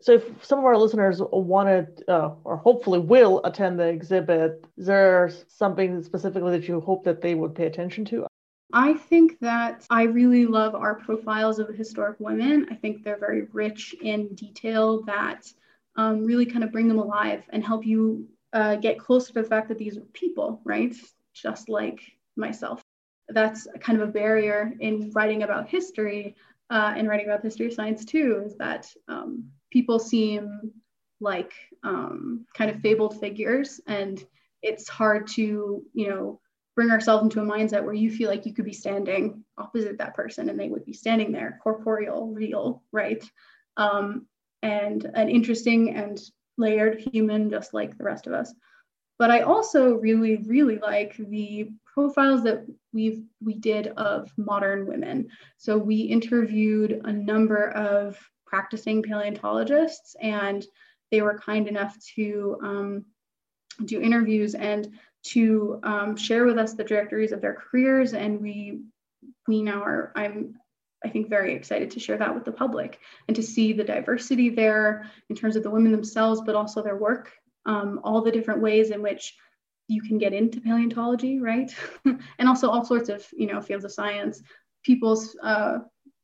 So 0.00 0.14
if 0.14 0.44
some 0.44 0.58
of 0.58 0.64
our 0.64 0.76
listeners 0.76 1.20
wanted 1.30 2.02
uh, 2.08 2.30
or 2.42 2.56
hopefully 2.56 2.98
will 2.98 3.40
attend 3.44 3.78
the 3.78 3.86
exhibit 3.86 4.64
is 4.76 4.86
there 4.86 5.30
something 5.46 6.02
specifically 6.02 6.58
that 6.58 6.66
you 6.66 6.80
hope 6.80 7.04
that 7.04 7.22
they 7.22 7.34
would 7.34 7.54
pay 7.54 7.66
attention 7.66 8.04
to 8.06 8.26
I 8.72 8.94
think 8.94 9.38
that 9.40 9.86
I 9.90 10.04
really 10.04 10.46
love 10.46 10.74
our 10.74 10.94
profiles 10.94 11.58
of 11.58 11.68
historic 11.68 12.18
women. 12.18 12.66
I 12.70 12.74
think 12.74 13.02
they're 13.02 13.18
very 13.18 13.42
rich 13.52 13.94
in 14.02 14.34
detail 14.34 15.02
that 15.04 15.46
um, 15.96 16.24
really 16.24 16.46
kind 16.46 16.64
of 16.64 16.72
bring 16.72 16.88
them 16.88 16.98
alive 16.98 17.44
and 17.50 17.62
help 17.62 17.84
you 17.84 18.26
uh, 18.52 18.76
get 18.76 18.98
closer 18.98 19.32
to 19.32 19.42
the 19.42 19.48
fact 19.48 19.68
that 19.68 19.78
these 19.78 19.98
are 19.98 20.06
people, 20.14 20.60
right? 20.64 20.94
Just 21.34 21.68
like 21.68 22.00
myself. 22.36 22.82
That's 23.28 23.66
kind 23.80 24.00
of 24.00 24.08
a 24.08 24.12
barrier 24.12 24.72
in 24.80 25.10
writing 25.14 25.42
about 25.42 25.68
history 25.68 26.34
uh, 26.70 26.94
and 26.96 27.08
writing 27.08 27.26
about 27.26 27.42
history 27.42 27.66
of 27.66 27.74
science 27.74 28.04
too, 28.04 28.42
is 28.46 28.56
that 28.56 28.90
um, 29.08 29.50
people 29.70 29.98
seem 29.98 30.72
like 31.20 31.52
um, 31.84 32.46
kind 32.54 32.70
of 32.70 32.80
fabled 32.80 33.20
figures 33.20 33.80
and 33.86 34.24
it's 34.62 34.88
hard 34.88 35.26
to, 35.26 35.82
you 35.92 36.08
know, 36.08 36.40
bring 36.74 36.90
ourselves 36.90 37.24
into 37.24 37.40
a 37.40 37.44
mindset 37.44 37.84
where 37.84 37.94
you 37.94 38.10
feel 38.10 38.30
like 38.30 38.46
you 38.46 38.54
could 38.54 38.64
be 38.64 38.72
standing 38.72 39.44
opposite 39.58 39.98
that 39.98 40.14
person 40.14 40.48
and 40.48 40.58
they 40.58 40.68
would 40.68 40.84
be 40.84 40.92
standing 40.92 41.32
there, 41.32 41.58
corporeal, 41.62 42.28
real, 42.28 42.82
right? 42.92 43.22
Um, 43.76 44.26
and 44.62 45.04
an 45.14 45.28
interesting 45.28 45.94
and 45.94 46.20
layered 46.56 47.00
human 47.00 47.50
just 47.50 47.74
like 47.74 47.96
the 47.96 48.04
rest 48.04 48.26
of 48.26 48.32
us. 48.32 48.54
But 49.18 49.30
I 49.30 49.40
also 49.40 49.94
really, 49.94 50.36
really 50.46 50.78
like 50.78 51.16
the 51.16 51.70
profiles 51.84 52.42
that 52.44 52.66
we've 52.92 53.22
we 53.42 53.54
did 53.54 53.88
of 53.88 54.30
modern 54.36 54.86
women. 54.86 55.28
So 55.58 55.76
we 55.76 55.96
interviewed 56.00 57.02
a 57.04 57.12
number 57.12 57.70
of 57.70 58.18
practicing 58.46 59.02
paleontologists, 59.02 60.16
and 60.20 60.64
they 61.10 61.22
were 61.22 61.38
kind 61.38 61.68
enough 61.68 61.96
to 62.16 62.58
um, 62.62 63.04
do 63.84 64.00
interviews 64.00 64.54
and 64.54 64.92
to 65.24 65.80
um, 65.82 66.16
share 66.16 66.44
with 66.44 66.58
us 66.58 66.74
the 66.74 66.84
directories 66.84 67.32
of 67.32 67.40
their 67.40 67.54
careers. 67.54 68.12
And 68.12 68.40
we 68.40 68.80
we 69.46 69.62
now 69.62 69.82
are 69.82 70.12
I'm 70.16 70.56
I 71.04 71.08
think 71.08 71.28
very 71.28 71.54
excited 71.54 71.90
to 71.92 72.00
share 72.00 72.16
that 72.18 72.34
with 72.34 72.44
the 72.44 72.52
public 72.52 73.00
and 73.26 73.34
to 73.34 73.42
see 73.42 73.72
the 73.72 73.84
diversity 73.84 74.50
there 74.50 75.10
in 75.28 75.36
terms 75.36 75.56
of 75.56 75.62
the 75.62 75.70
women 75.70 75.90
themselves, 75.92 76.40
but 76.44 76.54
also 76.54 76.82
their 76.82 76.96
work, 76.96 77.32
um, 77.66 78.00
all 78.04 78.22
the 78.22 78.30
different 78.30 78.60
ways 78.60 78.90
in 78.90 79.02
which 79.02 79.34
you 79.88 80.00
can 80.00 80.18
get 80.18 80.32
into 80.32 80.60
paleontology, 80.60 81.40
right? 81.40 81.74
and 82.04 82.48
also 82.48 82.70
all 82.70 82.84
sorts 82.84 83.08
of 83.08 83.26
you 83.32 83.46
know 83.46 83.60
fields 83.60 83.84
of 83.84 83.92
science. 83.92 84.42
People's 84.84 85.36
uh, 85.42 85.78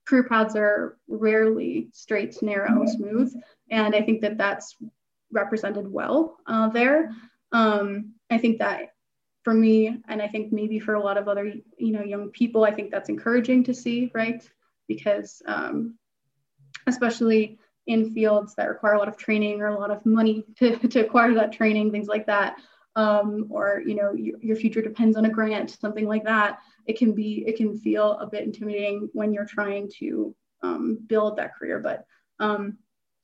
career 0.06 0.24
paths 0.24 0.56
are 0.56 0.96
rarely 1.08 1.88
straight, 1.92 2.40
narrow, 2.42 2.84
smooth, 2.86 3.32
and 3.70 3.94
I 3.94 4.02
think 4.02 4.22
that 4.22 4.38
that's 4.38 4.76
represented 5.32 5.90
well 5.90 6.38
uh, 6.46 6.68
there. 6.68 7.12
Um, 7.52 8.14
I 8.30 8.38
think 8.38 8.58
that 8.58 8.92
for 9.44 9.54
me, 9.54 9.96
and 10.08 10.20
I 10.20 10.28
think 10.28 10.52
maybe 10.52 10.78
for 10.78 10.94
a 10.94 11.02
lot 11.02 11.16
of 11.16 11.28
other, 11.28 11.46
you 11.78 11.92
know, 11.92 12.02
young 12.02 12.30
people, 12.30 12.64
I 12.64 12.72
think 12.72 12.90
that's 12.90 13.08
encouraging 13.08 13.64
to 13.64 13.74
see, 13.74 14.10
right? 14.14 14.46
Because 14.86 15.42
um, 15.46 15.96
especially 16.86 17.58
in 17.86 18.12
fields 18.12 18.54
that 18.56 18.68
require 18.68 18.94
a 18.94 18.98
lot 18.98 19.08
of 19.08 19.16
training 19.16 19.62
or 19.62 19.68
a 19.68 19.78
lot 19.78 19.90
of 19.90 20.04
money 20.04 20.44
to, 20.58 20.76
to 20.88 21.00
acquire 21.00 21.34
that 21.34 21.52
training, 21.52 21.90
things 21.90 22.08
like 22.08 22.26
that, 22.26 22.56
um, 22.96 23.46
or 23.50 23.82
you 23.86 23.94
know, 23.94 24.12
your, 24.12 24.38
your 24.40 24.56
future 24.56 24.82
depends 24.82 25.16
on 25.16 25.24
a 25.24 25.30
grant, 25.30 25.70
something 25.70 26.06
like 26.06 26.24
that. 26.24 26.58
It 26.86 26.98
can 26.98 27.12
be, 27.12 27.44
it 27.46 27.56
can 27.56 27.78
feel 27.78 28.12
a 28.18 28.26
bit 28.26 28.44
intimidating 28.44 29.08
when 29.12 29.32
you're 29.32 29.46
trying 29.46 29.90
to 29.98 30.34
um, 30.62 30.98
build 31.06 31.36
that 31.36 31.54
career, 31.54 31.78
but 31.80 32.04
um, 32.40 32.78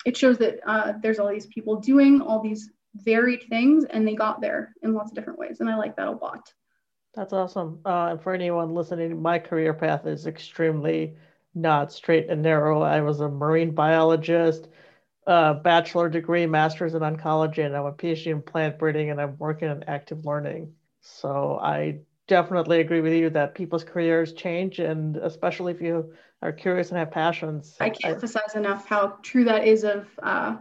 it 0.06 0.16
shows 0.16 0.38
that 0.38 0.60
uh, 0.66 0.94
there's 1.02 1.18
all 1.18 1.28
these 1.28 1.46
people 1.46 1.80
doing 1.80 2.20
all 2.20 2.40
these 2.40 2.70
varied 2.94 3.44
things 3.48 3.84
and 3.84 4.06
they 4.06 4.14
got 4.14 4.40
there 4.40 4.74
in 4.82 4.94
lots 4.94 5.10
of 5.10 5.16
different 5.16 5.38
ways. 5.38 5.60
And 5.60 5.68
I 5.68 5.76
like 5.76 5.96
that 5.96 6.08
a 6.08 6.12
lot. 6.12 6.52
That's 7.14 7.32
awesome. 7.32 7.80
Uh, 7.84 8.08
and 8.10 8.22
for 8.22 8.34
anyone 8.34 8.74
listening, 8.74 9.20
my 9.20 9.38
career 9.38 9.72
path 9.72 10.06
is 10.06 10.26
extremely 10.26 11.14
not 11.54 11.92
straight 11.92 12.28
and 12.28 12.42
narrow. 12.42 12.82
I 12.82 13.00
was 13.00 13.20
a 13.20 13.28
marine 13.28 13.70
biologist, 13.70 14.68
a 15.26 15.54
bachelor 15.54 16.08
degree, 16.08 16.46
master's 16.46 16.94
in 16.94 17.02
oncology, 17.02 17.64
and 17.64 17.76
I'm 17.76 17.86
a 17.86 17.92
PhD 17.92 18.26
in 18.26 18.42
plant 18.42 18.78
breeding, 18.78 19.10
and 19.10 19.20
I'm 19.20 19.38
working 19.38 19.70
in 19.70 19.84
active 19.84 20.24
learning. 20.24 20.72
So 21.00 21.58
I 21.62 22.00
definitely 22.26 22.80
agree 22.80 23.00
with 23.00 23.12
you 23.12 23.30
that 23.30 23.54
people's 23.54 23.84
careers 23.84 24.32
change, 24.32 24.80
and 24.80 25.16
especially 25.16 25.72
if 25.72 25.80
you 25.80 26.12
are 26.42 26.52
curious 26.52 26.90
and 26.90 26.98
have 26.98 27.12
passions. 27.12 27.76
I 27.80 27.90
can't 27.90 28.04
I, 28.04 28.08
emphasize 28.14 28.56
enough 28.56 28.88
how 28.88 29.18
true 29.22 29.44
that 29.44 29.66
is 29.66 29.84
of 29.84 30.08
uh, 30.22 30.56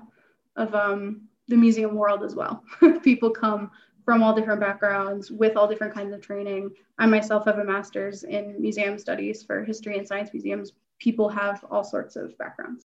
of 0.56 0.76
um, 0.76 1.24
the 1.48 1.58
museum 1.58 1.96
world 1.96 2.24
as 2.24 2.36
well. 2.36 2.64
People 3.04 3.30
come 3.30 3.72
from 4.06 4.22
all 4.22 4.34
different 4.36 4.60
backgrounds 4.60 5.32
with 5.32 5.56
all 5.56 5.68
different 5.68 5.94
kinds 5.94 6.14
of 6.14 6.22
training. 6.22 6.72
I 6.98 7.06
myself 7.06 7.46
have 7.46 7.60
a 7.60 7.64
master's 7.64 8.24
in 8.24 8.62
museum 8.62 8.98
studies 8.98 9.44
for 9.44 9.64
history 9.64 9.98
and 9.98 10.08
science 10.08 10.30
museums. 10.34 10.74
People 11.00 11.30
have 11.30 11.64
all 11.70 11.84
sorts 11.84 12.16
of 12.16 12.38
backgrounds. 12.38 12.86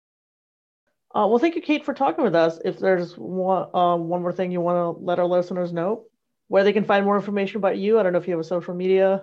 Uh, 1.15 1.27
well, 1.27 1.39
thank 1.39 1.55
you, 1.55 1.63
Kate, 1.63 1.85
for 1.85 1.95
talking 1.95 2.25
with 2.25 2.35
us. 2.35 2.59
If 2.65 2.79
there's 2.79 3.17
one, 3.17 3.69
uh, 3.75 3.97
one 3.97 4.23
more 4.23 4.33
thing 4.33 4.51
you 4.51 4.61
want 4.61 4.99
to 4.99 5.05
let 5.05 5.19
our 5.19 5.27
listeners 5.27 5.73
know, 5.73 6.05
where 6.49 6.65
they 6.65 6.73
can 6.73 6.85
find 6.85 7.05
more 7.05 7.17
information 7.17 7.59
about 7.59 7.79
you. 7.79 7.99
I 7.99 8.03
don't 8.03 8.13
know 8.13 8.19
if 8.19 8.27
you 8.27 8.33
have 8.33 8.41
a 8.41 8.45
social 8.45 8.75
media. 8.75 9.23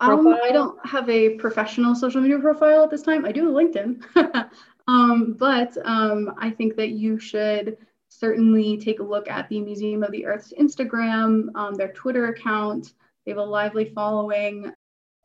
Um, 0.00 0.28
I 0.28 0.50
don't 0.50 0.84
have 0.86 1.08
a 1.10 1.36
professional 1.36 1.94
social 1.94 2.22
media 2.22 2.38
profile 2.38 2.84
at 2.84 2.90
this 2.90 3.02
time. 3.02 3.24
I 3.26 3.32
do 3.32 3.50
LinkedIn, 3.50 4.02
um, 4.88 5.36
but 5.38 5.76
um, 5.84 6.34
I 6.38 6.50
think 6.50 6.76
that 6.76 6.90
you 6.90 7.18
should 7.18 7.76
certainly 8.10 8.76
take 8.76 9.00
a 9.00 9.04
look 9.04 9.30
at 9.30 9.48
the 9.48 9.60
Museum 9.60 10.02
of 10.02 10.10
the 10.10 10.26
Earth's 10.26 10.52
Instagram, 10.52 11.48
um, 11.54 11.74
their 11.74 11.92
Twitter 11.92 12.26
account. 12.26 12.92
They 13.24 13.30
have 13.30 13.38
a 13.38 13.44
lively 13.44 13.86
following. 13.86 14.72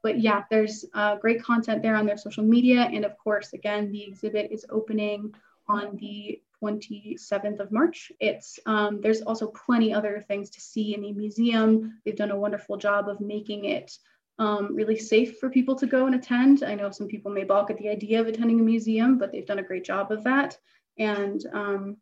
But 0.03 0.19
yeah, 0.21 0.43
there's 0.49 0.85
uh, 0.93 1.15
great 1.15 1.43
content 1.43 1.81
there 1.81 1.95
on 1.95 2.05
their 2.05 2.17
social 2.17 2.43
media. 2.43 2.81
And 2.81 3.03
of 3.03 3.17
course, 3.17 3.53
again, 3.53 3.91
the 3.91 4.03
exhibit 4.03 4.51
is 4.51 4.65
opening 4.69 5.33
on 5.67 5.97
the 5.97 6.41
27th 6.61 7.59
of 7.59 7.71
March. 7.71 8.11
It's 8.19 8.59
um, 8.65 9.01
there's 9.01 9.21
also 9.21 9.47
plenty 9.47 9.93
other 9.93 10.23
things 10.27 10.49
to 10.51 10.61
see 10.61 10.93
in 10.93 11.01
the 11.01 11.11
museum. 11.11 11.99
They've 12.05 12.15
done 12.15 12.31
a 12.31 12.39
wonderful 12.39 12.77
job 12.77 13.09
of 13.09 13.19
making 13.19 13.65
it 13.65 13.97
um, 14.37 14.75
really 14.75 14.97
safe 14.97 15.39
for 15.39 15.49
people 15.49 15.75
to 15.75 15.87
go 15.87 16.05
and 16.05 16.15
attend. 16.15 16.63
I 16.63 16.75
know 16.75 16.91
some 16.91 17.07
people 17.07 17.31
may 17.31 17.43
balk 17.43 17.71
at 17.71 17.77
the 17.77 17.89
idea 17.89 18.21
of 18.21 18.27
attending 18.27 18.59
a 18.59 18.63
museum, 18.63 19.17
but 19.17 19.31
they've 19.31 19.45
done 19.45 19.59
a 19.59 19.63
great 19.63 19.85
job 19.85 20.11
of 20.11 20.23
that. 20.25 20.57
And 20.97 21.41
um, 21.53 21.97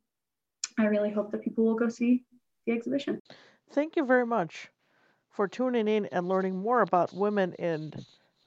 I 0.78 0.86
really 0.86 1.12
hope 1.12 1.32
that 1.32 1.44
people 1.44 1.66
will 1.66 1.76
go 1.76 1.90
see 1.90 2.24
the 2.66 2.74
exhibition. 2.74 3.22
Thank 3.72 3.96
you 3.96 4.06
very 4.06 4.26
much 4.26 4.70
for 5.30 5.48
tuning 5.48 5.88
in 5.88 6.06
and 6.08 6.28
learning 6.28 6.58
more 6.58 6.82
about 6.82 7.14
women 7.14 7.54
in 7.54 7.94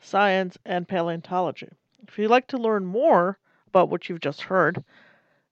science 0.00 0.56
and 0.64 0.86
paleontology. 0.86 1.68
If 2.06 2.18
you'd 2.18 2.30
like 2.30 2.46
to 2.48 2.58
learn 2.58 2.86
more 2.86 3.38
about 3.66 3.88
what 3.88 4.08
you've 4.08 4.20
just 4.20 4.42
heard, 4.42 4.84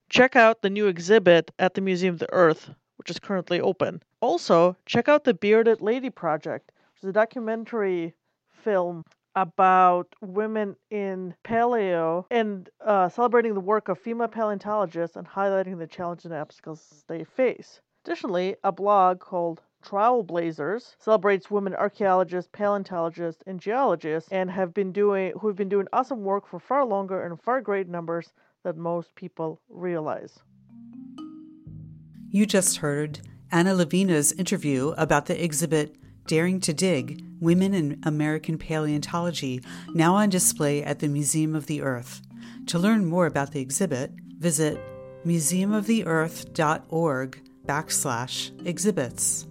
check 0.09 0.37
out 0.37 0.63
the 0.63 0.71
new 0.71 0.87
exhibit 0.87 1.51
at 1.59 1.75
the 1.75 1.81
Museum 1.81 2.15
of 2.15 2.21
the 2.21 2.33
Earth, 2.33 2.71
which 2.97 3.11
is 3.11 3.19
currently 3.19 3.61
open. 3.61 4.03
Also, 4.21 4.77
check 4.87 5.09
out 5.09 5.25
the 5.25 5.35
Bearded 5.35 5.81
Lady 5.81 6.11
Project, 6.11 6.71
which 6.95 7.03
is 7.03 7.09
a 7.09 7.13
documentary 7.13 8.15
film 8.51 9.05
about 9.37 10.15
women 10.21 10.77
in 10.91 11.35
paleo 11.45 12.25
and 12.31 12.69
uh, 12.85 13.09
celebrating 13.09 13.55
the 13.55 13.61
work 13.61 13.89
of 13.89 13.99
female 13.99 14.29
paleontologists 14.29 15.17
and 15.17 15.27
highlighting 15.27 15.79
the 15.79 15.87
challenges 15.87 16.27
and 16.27 16.35
obstacles 16.35 17.05
they 17.09 17.25
face. 17.25 17.81
Additionally, 18.05 18.55
a 18.63 18.71
blog 18.71 19.19
called 19.19 19.63
Trailblazers 19.85 20.95
celebrates 20.99 21.51
women 21.51 21.75
archaeologists, 21.75 22.51
paleontologists, 22.53 23.43
and 23.47 23.61
geologists, 23.61 24.31
and 24.33 24.51
have 24.51 24.73
been 24.73 24.93
doing 24.93 25.33
who 25.39 25.49
have 25.49 25.57
been 25.57 25.69
doing 25.69 25.87
awesome 25.93 26.23
work 26.23 26.47
for 26.47 26.59
far 26.59 26.85
longer 26.85 27.25
and 27.25 27.41
far 27.41 27.61
greater 27.61 27.91
numbers 27.91 28.33
than 28.63 28.79
most 28.79 29.15
people 29.15 29.61
realize. 29.69 30.39
You 32.31 32.47
just 32.47 32.79
heard 32.79 33.21
Anna 33.53 33.75
Levina's 33.75 34.33
interview 34.33 34.95
about 34.97 35.27
the 35.27 35.43
exhibit 35.43 35.97
Daring 36.27 36.59
to 36.61 36.73
Dig 36.73 37.23
Women 37.41 37.75
in 37.75 38.01
American 38.05 38.57
Paleontology, 38.57 39.61
now 39.93 40.15
on 40.15 40.31
display 40.31 40.83
at 40.83 41.01
the 41.01 41.09
Museum 41.09 41.55
of 41.55 41.67
the 41.67 41.83
Earth. 41.83 42.23
To 42.67 42.79
learn 42.79 43.05
more 43.05 43.27
about 43.27 43.53
the 43.53 43.61
exhibit, 43.61 44.11
visit 44.39 44.81
museumoftheearth.org 45.27 47.43
backslash 47.67 48.67
exhibits. 48.67 49.47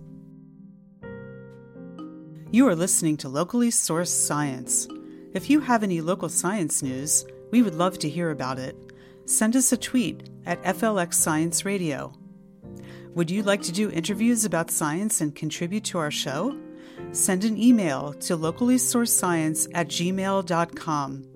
You 2.51 2.67
are 2.67 2.75
listening 2.75 3.17
to 3.17 3.29
Locally 3.29 3.69
Sourced 3.69 4.07
Science. 4.07 4.87
If 5.33 5.47
you 5.49 5.59
have 5.59 5.83
any 5.83 5.99
local 6.01 6.29
science 6.29 6.83
news, 6.83 7.25
we 7.51 7.61
would 7.61 7.75
love 7.75 7.99
to 7.99 8.09
hear 8.09 8.31
about 8.31 8.59
it. 8.59 8.75
Send 9.25 9.55
us 9.55 9.71
a 9.71 9.77
tweet 9.77 10.29
at 10.45 10.61
FLX 10.63 11.13
Science 11.13 11.63
Radio. 11.65 12.13
Would 13.15 13.29
you 13.29 13.43
like 13.43 13.61
to 13.63 13.71
do 13.71 13.91
interviews 13.91 14.43
about 14.43 14.71
science 14.71 15.21
and 15.21 15.35
contribute 15.35 15.83
to 15.85 15.99
our 15.99 16.11
show? 16.11 16.57
Send 17.13 17.45
an 17.45 17.61
email 17.61 18.13
to 18.13 18.35
locallysourcescience 18.35 19.67
at 19.73 19.87
gmail.com. 19.87 21.29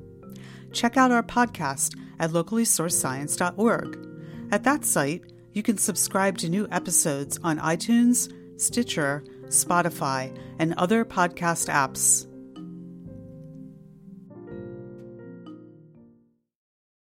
Check 0.73 0.97
out 0.97 1.11
our 1.11 1.23
podcast 1.23 1.95
at 2.19 2.31
locallysourcescience.org. 2.31 4.07
At 4.51 4.63
that 4.63 4.85
site, 4.85 5.23
you 5.53 5.63
can 5.63 5.77
subscribe 5.77 6.37
to 6.39 6.49
new 6.49 6.67
episodes 6.71 7.39
on 7.43 7.59
iTunes, 7.59 8.31
Stitcher, 8.59 9.23
Spotify, 9.45 10.35
and 10.59 10.73
other 10.73 11.05
podcast 11.05 11.69
apps. 11.69 12.25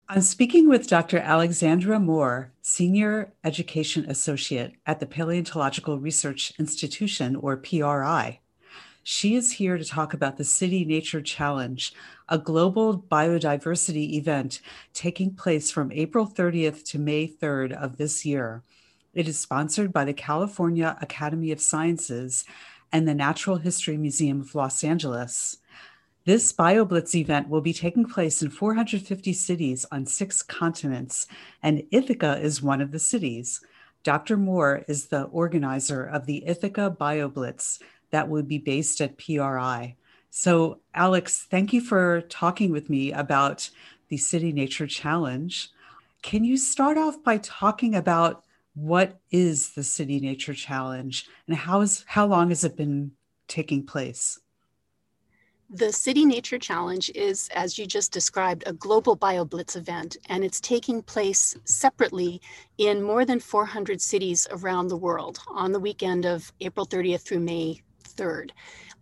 I'm 0.08 0.22
speaking 0.22 0.70
with 0.70 0.88
Dr. 0.88 1.18
Alexandra 1.18 2.00
Moore, 2.00 2.54
Senior 2.62 3.34
Education 3.44 4.06
Associate 4.08 4.74
at 4.86 5.00
the 5.00 5.06
Paleontological 5.06 5.98
Research 5.98 6.54
Institution, 6.60 7.36
or 7.36 7.58
PRI. 7.58 8.40
She 9.08 9.36
is 9.36 9.52
here 9.52 9.78
to 9.78 9.86
talk 9.86 10.16
about 10.16 10.38
the 10.38 10.44
City 10.44 10.84
Nature 10.84 11.22
Challenge, 11.22 11.94
a 12.28 12.40
global 12.40 12.98
biodiversity 12.98 14.14
event 14.14 14.62
taking 14.96 15.36
place 15.36 15.70
from 15.70 15.92
April 15.92 16.26
30th 16.26 16.84
to 16.86 16.98
May 16.98 17.28
3rd 17.28 17.74
of 17.74 17.98
this 17.98 18.26
year. 18.26 18.64
It 19.14 19.28
is 19.28 19.38
sponsored 19.38 19.94
by 19.94 20.06
the 20.06 20.14
California 20.14 20.98
Academy 21.02 21.52
of 21.52 21.62
Sciences 21.62 22.46
and 22.92 23.08
the 23.08 23.14
Natural 23.14 23.58
History 23.58 23.96
Museum 23.96 24.42
of 24.42 24.56
Los 24.56 24.84
Angeles. 24.84 25.58
This 26.24 26.52
BioBlitz 26.52 27.14
event 27.14 27.48
will 27.48 27.62
be 27.62 27.74
taking 27.74 28.06
place 28.06 28.42
in 28.42 28.50
450 28.50 29.34
cities 29.34 29.86
on 29.92 30.08
six 30.08 30.42
continents, 30.42 31.28
and 31.62 31.84
Ithaca 31.92 32.40
is 32.40 32.64
one 32.64 32.82
of 32.82 32.92
the 32.92 32.98
cities. 32.98 33.62
Dr. 34.02 34.36
Moore 34.36 34.84
is 34.88 35.08
the 35.08 35.26
organizer 35.26 36.04
of 36.04 36.26
the 36.26 36.44
Ithaca 36.48 36.96
BioBlitz 37.00 37.80
that 38.16 38.30
will 38.30 38.44
be 38.44 38.58
based 38.58 39.02
at 39.02 39.18
PRI. 39.18 39.98
So, 40.30 40.80
Alex, 40.94 41.46
thank 41.52 41.74
you 41.74 41.82
for 41.82 42.22
talking 42.30 42.72
with 42.72 42.90
me 42.90 43.12
about 43.12 43.70
the 44.08 44.16
City 44.16 44.54
Nature 44.54 44.88
Challenge. 44.88 45.70
Can 46.22 46.46
you 46.46 46.56
start 46.56 46.98
off 46.98 47.22
by 47.22 47.40
talking 47.40 47.94
about 47.94 48.46
what 48.74 49.20
is 49.32 49.74
the 49.74 49.84
City 49.84 50.22
Nature 50.22 50.54
Challenge 50.54 51.28
and 51.46 51.58
how 51.58 51.82
is 51.82 52.06
how 52.08 52.26
long 52.26 52.48
has 52.50 52.64
it 52.64 52.78
been 52.78 53.12
taking 53.50 53.86
place? 53.86 54.40
The 55.70 55.92
City 55.92 56.26
Nature 56.26 56.60
Challenge 56.60 57.10
is, 57.16 57.50
as 57.54 57.78
you 57.78 57.86
just 57.86 58.14
described, 58.14 58.64
a 58.66 58.72
global 58.72 59.18
BioBlitz 59.18 59.76
event, 59.76 60.16
and 60.30 60.46
it's 60.46 60.62
taking 60.62 61.02
place 61.02 61.56
separately 61.66 62.40
in 62.78 63.02
more 63.02 63.26
than 63.26 63.42
400 63.42 64.00
cities 64.00 64.48
around 64.52 64.88
the 64.88 64.96
world 64.96 65.40
on 65.50 65.74
the 65.74 65.80
weekend 65.80 66.26
of 66.26 66.54
April 66.62 66.86
30th 66.86 67.22
through 67.22 67.40
May 67.40 67.82
3rd. 68.16 68.52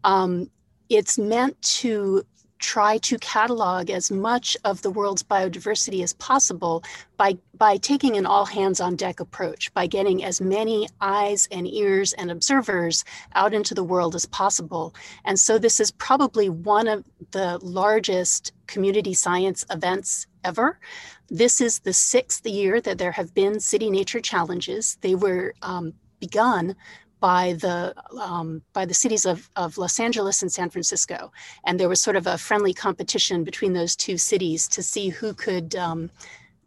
Um, 0.04 0.50
it's 0.90 1.18
meant 1.18 1.62
to 1.62 2.24
try 2.64 2.98
to 2.98 3.18
catalog 3.18 3.90
as 3.90 4.10
much 4.10 4.56
of 4.64 4.82
the 4.82 4.90
world's 4.90 5.22
biodiversity 5.22 6.02
as 6.02 6.14
possible 6.14 6.82
by, 7.18 7.38
by 7.58 7.76
taking 7.76 8.16
an 8.16 8.26
all 8.26 8.46
hands 8.46 8.80
on 8.80 8.96
deck 8.96 9.20
approach, 9.20 9.72
by 9.74 9.86
getting 9.86 10.24
as 10.24 10.40
many 10.40 10.88
eyes 11.02 11.46
and 11.52 11.68
ears 11.68 12.14
and 12.14 12.32
observers 12.32 13.04
out 13.36 13.54
into 13.54 13.74
the 13.74 13.84
world 13.84 14.16
as 14.16 14.26
possible. 14.26 14.96
And 15.26 15.38
so, 15.38 15.58
this 15.58 15.82
is 15.82 15.92
probably 15.92 16.48
one 16.48 16.88
of 16.88 17.04
the 17.32 17.60
largest 17.62 18.54
community 18.68 19.14
science 19.14 19.66
events 19.70 20.26
ever. 20.46 20.80
This 21.28 21.60
is 21.60 21.80
the 21.80 21.94
sixth 21.94 22.46
year 22.46 22.80
that 22.80 22.98
there 22.98 23.12
have 23.12 23.34
been 23.34 23.60
city 23.60 23.90
nature 23.90 24.22
challenges. 24.22 24.98
They 25.02 25.16
were 25.16 25.54
um, 25.62 25.94
begun 26.22 26.78
by 27.24 27.54
the 27.54 27.96
um, 28.20 28.62
by 28.74 28.86
the 28.86 28.94
cities 28.94 29.26
of, 29.26 29.50
of 29.56 29.78
Los 29.78 29.98
Angeles 29.98 30.42
and 30.42 30.52
San 30.52 30.70
Francisco, 30.70 31.32
and 31.64 31.80
there 31.80 31.88
was 31.88 32.02
sort 32.02 32.18
of 32.18 32.28
a 32.28 32.38
friendly 32.38 32.74
competition 32.74 33.46
between 33.46 33.72
those 33.72 33.96
two 33.96 34.18
cities 34.18 34.68
to 34.68 34.84
see 34.84 35.08
who 35.08 35.34
could 35.34 35.74
um, 35.78 36.10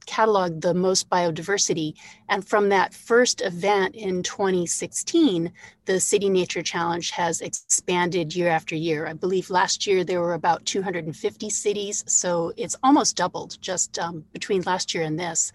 catalog 0.07 0.63
the 0.63 0.73
most 0.73 1.11
biodiversity. 1.11 1.93
And 2.31 2.47
from 2.47 2.71
that 2.71 2.95
first 2.95 3.43
event 3.43 3.95
in 3.95 4.23
2016, 4.23 5.53
the 5.85 6.01
City 6.01 6.31
Nature 6.31 6.63
Challenge 6.63 7.11
has 7.11 7.43
expanded 7.43 8.35
year 8.35 8.49
after 8.49 8.75
year. 8.75 9.07
I 9.07 9.13
believe 9.13 9.51
last 9.51 9.87
year 9.87 10.05
there 10.05 10.21
were 10.23 10.35
about 10.35 10.65
250 10.65 11.51
cities, 11.51 12.03
so 12.07 12.53
it's 12.57 12.77
almost 12.83 13.17
doubled 13.17 13.59
just 13.61 13.99
um, 13.99 14.25
between 14.33 14.63
last 14.63 14.95
year 14.95 15.05
and 15.05 15.19
this. 15.19 15.53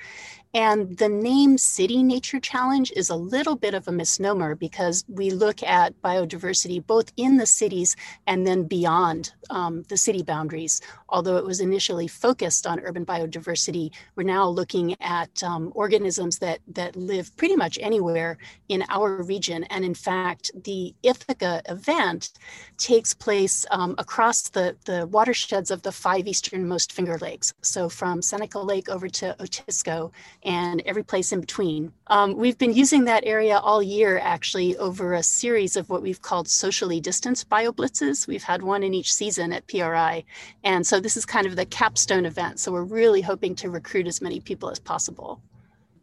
And 0.53 0.97
the 0.97 1.07
name 1.07 1.57
City 1.57 2.03
Nature 2.03 2.39
Challenge 2.39 2.91
is 2.95 3.09
a 3.09 3.15
little 3.15 3.55
bit 3.55 3.73
of 3.73 3.87
a 3.87 3.91
misnomer 3.91 4.53
because 4.53 5.05
we 5.07 5.29
look 5.29 5.63
at 5.63 5.99
biodiversity 6.01 6.85
both 6.85 7.13
in 7.15 7.37
the 7.37 7.45
cities 7.45 7.95
and 8.27 8.45
then 8.45 8.63
beyond 8.63 9.33
um, 9.49 9.83
the 9.83 9.95
city 9.95 10.23
boundaries. 10.23 10.81
Although 11.12 11.38
it 11.38 11.45
was 11.45 11.60
initially 11.60 12.08
focused 12.08 12.65
on 12.65 12.80
urban 12.80 13.06
biodiversity, 13.06 13.91
we're 14.15 14.24
now 14.24 14.47
looking 14.47 14.95
at 15.02 15.43
um, 15.43 15.71
organisms 15.76 16.39
that, 16.39 16.60
that 16.67 16.95
live 16.95 17.36
pretty 17.38 17.56
much 17.56 17.78
anywhere 17.82 18.38
in 18.69 18.84
our 18.89 19.21
region. 19.24 19.65
And 19.65 19.84
in 19.84 19.93
fact, 19.93 20.52
the 20.63 20.95
Ithaca 21.04 21.62
event 21.67 22.32
takes 22.78 23.13
place 23.13 23.65
um, 23.71 23.95
across 23.97 24.50
the, 24.50 24.78
the 24.86 25.06
watersheds 25.08 25.69
of 25.69 25.82
the 25.82 25.91
five 25.91 26.28
easternmost 26.28 26.93
Finger 26.93 27.17
Lakes. 27.17 27.54
So 27.62 27.89
from 27.89 28.21
Seneca 28.21 28.60
Lake 28.60 28.88
over 28.88 29.10
to 29.10 29.36
Otisco 29.39 30.12
and 30.43 30.82
every 30.86 31.04
place 31.04 31.32
in 31.34 31.41
between. 31.41 31.91
Um, 32.08 32.36
we've 32.38 32.58
been 32.58 32.74
using 32.74 33.06
that 33.06 33.26
area 33.26 33.58
all 33.58 33.84
year, 33.84 34.19
actually, 34.19 34.78
over 34.78 35.13
a 35.13 35.24
series 35.24 35.76
of 35.76 35.89
what 35.89 36.02
we've 36.02 36.21
called 36.21 36.47
socially 36.47 37.00
distanced 37.02 37.50
bioblitzes. 37.50 38.28
We've 38.28 38.43
had 38.43 38.62
one 38.62 38.84
in 38.84 38.93
each 38.93 39.13
season 39.13 39.52
at 39.52 39.67
PRI. 39.67 40.24
And 40.63 40.86
so 40.86 41.00
this 41.01 41.17
is 41.17 41.25
kind 41.25 41.45
of 41.45 41.55
the 41.55 41.65
capstone 41.65 42.25
event. 42.25 42.59
So 42.59 42.71
we're 42.71 42.83
really 42.83 43.21
hoping 43.21 43.55
to 43.55 43.69
recruit 43.69 44.07
as 44.07 44.21
many 44.21 44.39
people 44.39 44.69
as 44.69 44.79
possible. 44.79 45.41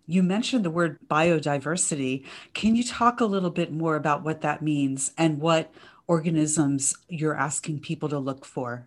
You 0.06 0.22
mentioned 0.22 0.64
the 0.64 0.70
word 0.70 0.98
biodiversity. 1.08 2.24
Can 2.54 2.74
you 2.74 2.82
talk 2.82 3.20
a 3.20 3.26
little 3.26 3.50
bit 3.50 3.72
more 3.72 3.94
about 3.96 4.24
what 4.24 4.40
that 4.40 4.62
means 4.62 5.12
and 5.18 5.40
what 5.40 5.72
organisms 6.06 6.94
you're 7.08 7.37
asking 7.37 7.80
people 7.80 8.08
to 8.08 8.18
look 8.18 8.44
for? 8.44 8.87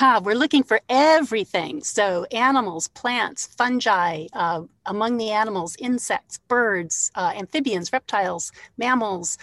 We're 0.00 0.34
looking 0.34 0.64
for 0.64 0.80
everything. 0.88 1.84
So, 1.84 2.24
animals, 2.32 2.88
plants, 2.88 3.46
fungi, 3.46 4.26
uh, 4.32 4.62
among 4.86 5.18
the 5.18 5.30
animals, 5.30 5.76
insects, 5.78 6.38
birds, 6.48 7.12
uh, 7.14 7.32
amphibians, 7.36 7.92
reptiles, 7.92 8.50
mammals. 8.76 9.38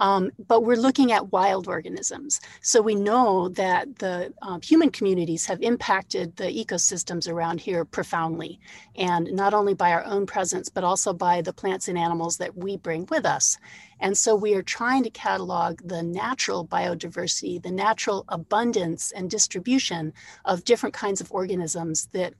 Um, 0.00 0.32
but 0.48 0.64
we're 0.64 0.76
looking 0.76 1.12
at 1.12 1.32
wild 1.32 1.68
organisms. 1.68 2.40
So 2.60 2.82
we 2.82 2.94
know 2.94 3.48
that 3.50 3.98
the 3.98 4.32
um, 4.42 4.60
human 4.60 4.90
communities 4.90 5.46
have 5.46 5.62
impacted 5.62 6.36
the 6.36 6.44
ecosystems 6.44 7.28
around 7.28 7.60
here 7.60 7.84
profoundly, 7.84 8.58
and 8.96 9.32
not 9.32 9.54
only 9.54 9.74
by 9.74 9.92
our 9.92 10.04
own 10.04 10.26
presence, 10.26 10.68
but 10.68 10.84
also 10.84 11.12
by 11.12 11.42
the 11.42 11.52
plants 11.52 11.88
and 11.88 11.96
animals 11.96 12.38
that 12.38 12.56
we 12.56 12.76
bring 12.76 13.06
with 13.10 13.24
us. 13.24 13.56
And 14.00 14.18
so 14.18 14.34
we 14.34 14.54
are 14.54 14.62
trying 14.62 15.04
to 15.04 15.10
catalog 15.10 15.80
the 15.84 16.02
natural 16.02 16.66
biodiversity, 16.66 17.62
the 17.62 17.70
natural 17.70 18.24
abundance 18.28 19.12
and 19.12 19.30
distribution 19.30 20.12
of 20.44 20.64
different 20.64 20.94
kinds 20.94 21.20
of 21.20 21.30
organisms 21.32 22.08
that 22.12 22.34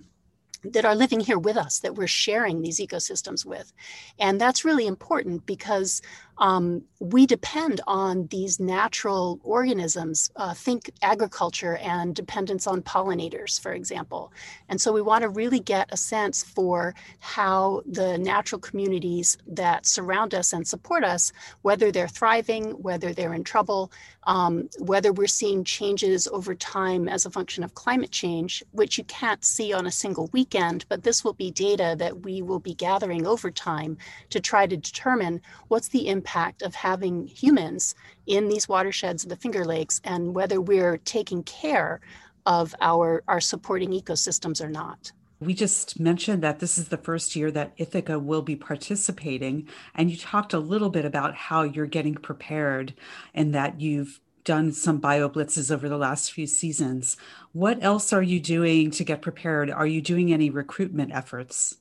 that 0.72 0.84
are 0.84 0.94
living 0.94 1.20
here 1.20 1.38
with 1.38 1.56
us 1.56 1.80
that 1.80 1.94
we're 1.94 2.06
sharing 2.06 2.62
these 2.62 2.80
ecosystems 2.80 3.44
with 3.44 3.72
and 4.18 4.40
that's 4.40 4.64
really 4.64 4.86
important 4.86 5.44
because 5.44 6.00
um, 6.38 6.82
we 7.00 7.26
depend 7.26 7.80
on 7.86 8.26
these 8.28 8.58
natural 8.58 9.38
organisms. 9.44 10.30
Uh, 10.36 10.54
think 10.54 10.90
agriculture 11.02 11.76
and 11.76 12.14
dependence 12.14 12.66
on 12.66 12.82
pollinators, 12.82 13.60
for 13.60 13.72
example. 13.72 14.32
And 14.68 14.80
so 14.80 14.92
we 14.92 15.02
want 15.02 15.22
to 15.22 15.28
really 15.28 15.60
get 15.60 15.88
a 15.92 15.96
sense 15.96 16.42
for 16.42 16.94
how 17.20 17.82
the 17.86 18.18
natural 18.18 18.60
communities 18.60 19.36
that 19.46 19.86
surround 19.86 20.34
us 20.34 20.52
and 20.52 20.66
support 20.66 21.04
us, 21.04 21.32
whether 21.62 21.92
they're 21.92 22.08
thriving, 22.08 22.70
whether 22.82 23.12
they're 23.12 23.34
in 23.34 23.44
trouble, 23.44 23.92
um, 24.26 24.68
whether 24.78 25.12
we're 25.12 25.26
seeing 25.26 25.62
changes 25.64 26.26
over 26.28 26.54
time 26.54 27.08
as 27.08 27.26
a 27.26 27.30
function 27.30 27.62
of 27.62 27.74
climate 27.74 28.10
change, 28.10 28.62
which 28.72 28.98
you 28.98 29.04
can't 29.04 29.44
see 29.44 29.72
on 29.72 29.86
a 29.86 29.90
single 29.90 30.30
weekend, 30.32 30.86
but 30.88 31.02
this 31.02 31.22
will 31.22 31.34
be 31.34 31.50
data 31.50 31.94
that 31.98 32.22
we 32.22 32.40
will 32.40 32.58
be 32.58 32.74
gathering 32.74 33.26
over 33.26 33.50
time 33.50 33.98
to 34.30 34.40
try 34.40 34.66
to 34.66 34.76
determine 34.76 35.40
what's 35.68 35.88
the 35.88 36.08
impact 36.08 36.23
impact 36.24 36.62
of 36.62 36.74
having 36.74 37.26
humans 37.26 37.94
in 38.26 38.48
these 38.48 38.66
watersheds 38.66 39.24
of 39.24 39.28
the 39.28 39.36
Finger 39.36 39.62
Lakes 39.62 40.00
and 40.04 40.34
whether 40.34 40.58
we're 40.58 40.96
taking 40.96 41.42
care 41.42 42.00
of 42.46 42.74
our, 42.80 43.22
our 43.28 43.40
supporting 43.40 43.90
ecosystems 43.90 44.64
or 44.64 44.70
not. 44.70 45.12
We 45.40 45.52
just 45.52 46.00
mentioned 46.00 46.42
that 46.42 46.60
this 46.60 46.78
is 46.78 46.88
the 46.88 46.96
first 46.96 47.36
year 47.36 47.50
that 47.50 47.74
Ithaca 47.76 48.18
will 48.18 48.40
be 48.40 48.56
participating. 48.56 49.68
And 49.94 50.10
you 50.10 50.16
talked 50.16 50.54
a 50.54 50.58
little 50.58 50.88
bit 50.88 51.04
about 51.04 51.34
how 51.34 51.62
you're 51.62 51.84
getting 51.84 52.14
prepared 52.14 52.94
and 53.34 53.54
that 53.54 53.78
you've 53.82 54.20
done 54.44 54.72
some 54.72 54.98
bio 54.98 55.28
blitzes 55.28 55.70
over 55.70 55.90
the 55.90 55.98
last 55.98 56.32
few 56.32 56.46
seasons. 56.46 57.18
What 57.52 57.82
else 57.82 58.14
are 58.14 58.22
you 58.22 58.40
doing 58.40 58.90
to 58.92 59.04
get 59.04 59.20
prepared? 59.20 59.70
Are 59.70 59.86
you 59.86 60.00
doing 60.00 60.32
any 60.32 60.48
recruitment 60.48 61.12
efforts? 61.12 61.76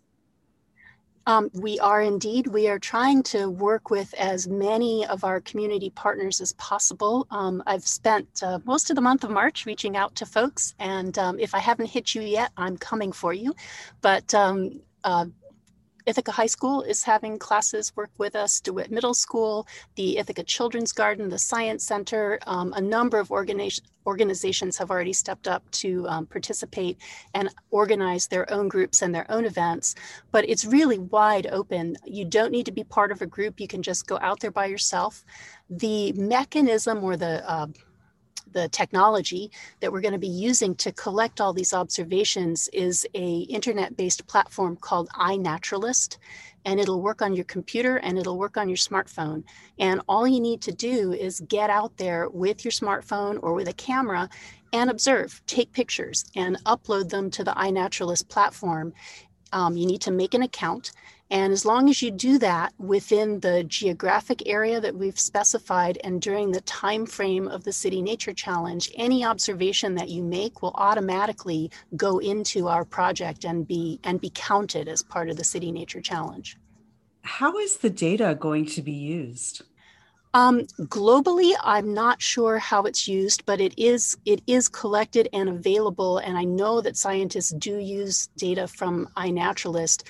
Um, 1.26 1.50
we 1.54 1.80
are 1.80 2.02
indeed. 2.02 2.48
We 2.48 2.68
are 2.68 2.80
trying 2.80 3.24
to 3.24 3.50
work 3.50 3.90
with 3.90 4.14
as 4.16 4.48
many 4.48 5.06
of 5.06 5.24
our 5.24 5.40
community 5.40 5.90
partners 5.90 6.42
as 6.42 6.54
possible. 6.54 7.28
Um, 7.32 7.64
I've 7.66 7.88
spent 7.88 8.44
uh, 8.44 8.60
most 8.66 8.90
of 8.90 8.96
the 8.96 9.02
month 9.02 9.24
of 9.24 9.30
March 9.30 9.66
reaching 9.66 9.96
out 9.96 10.16
to 10.16 10.26
folks, 10.26 10.76
and 10.80 11.18
um, 11.18 11.40
if 11.40 11.56
I 11.56 11.60
haven't 11.60 11.88
hit 11.88 12.14
you 12.14 12.22
yet, 12.22 12.52
I'm 12.58 12.78
coming 12.78 13.12
for 13.12 13.34
you. 13.34 13.56
But 14.02 14.34
um, 14.34 14.82
uh, 15.04 15.26
Ithaca 16.06 16.32
High 16.32 16.48
School 16.48 16.82
is 16.82 17.04
having 17.04 17.40
classes 17.40 17.96
work 17.96 18.12
with 18.18 18.36
us, 18.36 18.60
DeWitt 18.60 18.92
Middle 18.92 19.14
School, 19.14 19.68
the 19.96 20.18
Ithaca 20.18 20.44
Children's 20.44 20.92
Garden, 20.92 21.30
the 21.30 21.38
Science 21.38 21.86
Center. 21.86 22.40
Um, 22.46 22.74
a 22.74 22.82
number 22.82 23.20
of 23.20 23.32
organizations 23.32 23.90
organizations 24.06 24.78
have 24.78 24.92
already 24.92 25.14
stepped 25.14 25.48
up 25.48 25.70
to 25.72 26.06
um, 26.08 26.26
participate 26.26 26.98
and 27.34 27.50
organize 27.72 28.28
their 28.28 28.52
own 28.52 28.68
groups 28.68 29.02
and 29.02 29.14
their 29.14 29.30
own 29.32 29.46
events. 29.46 29.96
But 30.32 30.48
it's 30.50 30.66
really 30.66 31.00
wide 31.00 31.48
open. 31.48 31.96
You 32.06 32.26
don't 32.26 32.52
need 32.52 32.66
to 32.66 32.72
be 32.72 32.84
part 32.84 33.12
of 33.12 33.22
a 33.22 33.26
group. 33.26 33.60
You 33.60 33.68
can 33.68 33.82
just 33.82 34.08
go 34.08 34.20
out 34.22 34.40
there 34.40 34.52
by 34.52 34.66
yourself. 34.66 35.24
The 35.70 36.12
mechanism 36.14 37.04
or 37.04 37.16
the 37.18 37.50
uh, 37.50 37.68
the 38.54 38.70
technology 38.70 39.52
that 39.80 39.92
we're 39.92 40.02
going 40.02 40.14
to 40.14 40.20
be 40.20 40.28
using 40.28 40.76
to 40.76 40.92
collect 40.92 41.42
all 41.42 41.54
these 41.54 41.74
observations 41.74 42.70
is 42.72 43.06
a 43.14 43.40
internet-based 43.42 44.26
platform 44.28 44.76
called 44.78 45.10
iNaturalist 45.10 46.18
and 46.66 46.80
it'll 46.80 47.02
work 47.02 47.22
on 47.22 47.34
your 47.34 47.46
computer 47.46 47.98
and 47.98 48.18
it'll 48.18 48.38
work 48.38 48.58
on 48.58 48.70
your 48.70 48.78
smartphone. 48.78 49.44
And 49.80 50.02
all 50.08 50.28
you 50.28 50.40
need 50.40 50.62
to 50.62 50.72
do 50.72 51.12
is 51.12 51.42
get 51.42 51.70
out 51.70 51.98
there 51.98 52.30
with 52.30 52.64
your 52.64 52.72
smartphone 52.72 53.40
or 53.42 53.54
with 53.54 53.68
a 53.68 53.74
camera 53.74 54.30
and 54.72 54.90
observe 54.90 55.42
take 55.46 55.72
pictures 55.72 56.26
and 56.36 56.58
upload 56.66 57.10
them 57.10 57.30
to 57.32 57.44
the 57.44 57.52
iNaturalist 57.52 58.30
platform. 58.30 58.94
Um, 59.52 59.78
you 59.78 59.86
need 59.86 60.02
to 60.02 60.12
make 60.12 60.34
an 60.34 60.42
account 60.42 60.92
and 61.30 61.52
as 61.52 61.66
long 61.66 61.90
as 61.90 62.02
you 62.02 62.12
do 62.12 62.38
that 62.40 62.74
within 62.78 63.40
the 63.40 63.64
geographic 63.64 64.44
area 64.46 64.80
that 64.80 64.96
we've 64.96 65.20
specified 65.20 65.98
and 66.04 66.22
during 66.22 66.52
the 66.52 66.62
time 66.62 67.06
frame 67.06 67.48
of 67.48 67.64
the 67.64 67.74
City 67.74 68.02
Nature 68.02 68.34
Challenge, 68.34 68.92
any 68.96 69.26
observation 69.26 69.96
that 69.96 70.10
you 70.10 70.24
make 70.24 70.62
will 70.62 70.74
automatically 70.76 71.72
go 71.96 72.20
into 72.20 72.68
our 72.68 72.86
project 72.86 73.46
and 73.46 73.68
be 73.68 74.00
and 74.04 74.22
be 74.22 74.32
counted 74.36 74.88
as 74.88 75.02
part 75.02 75.30
of 75.30 75.38
the 75.38 75.44
City 75.44 75.72
Nature 75.72 76.02
Challenge. 76.02 76.58
How 77.24 77.58
is 77.58 77.78
the 77.78 77.90
data 77.90 78.38
going 78.40 78.66
to 78.68 78.82
be 78.82 78.92
used? 78.92 79.64
Um, 80.36 80.62
globally, 80.82 81.54
I'm 81.62 81.94
not 81.94 82.20
sure 82.20 82.58
how 82.58 82.84
it's 82.84 83.08
used, 83.08 83.46
but 83.46 83.62
it 83.62 83.74
is 83.78 84.18
it 84.26 84.42
is 84.48 84.68
collected 84.68 85.30
and 85.32 85.48
available. 85.48 86.18
And 86.18 86.38
I 86.38 86.44
know 86.44 86.82
that 86.82 86.98
scientists 86.98 87.54
do 87.54 87.78
use 87.78 88.28
data 88.36 88.68
from 88.68 89.08
iNaturalist 89.16 90.04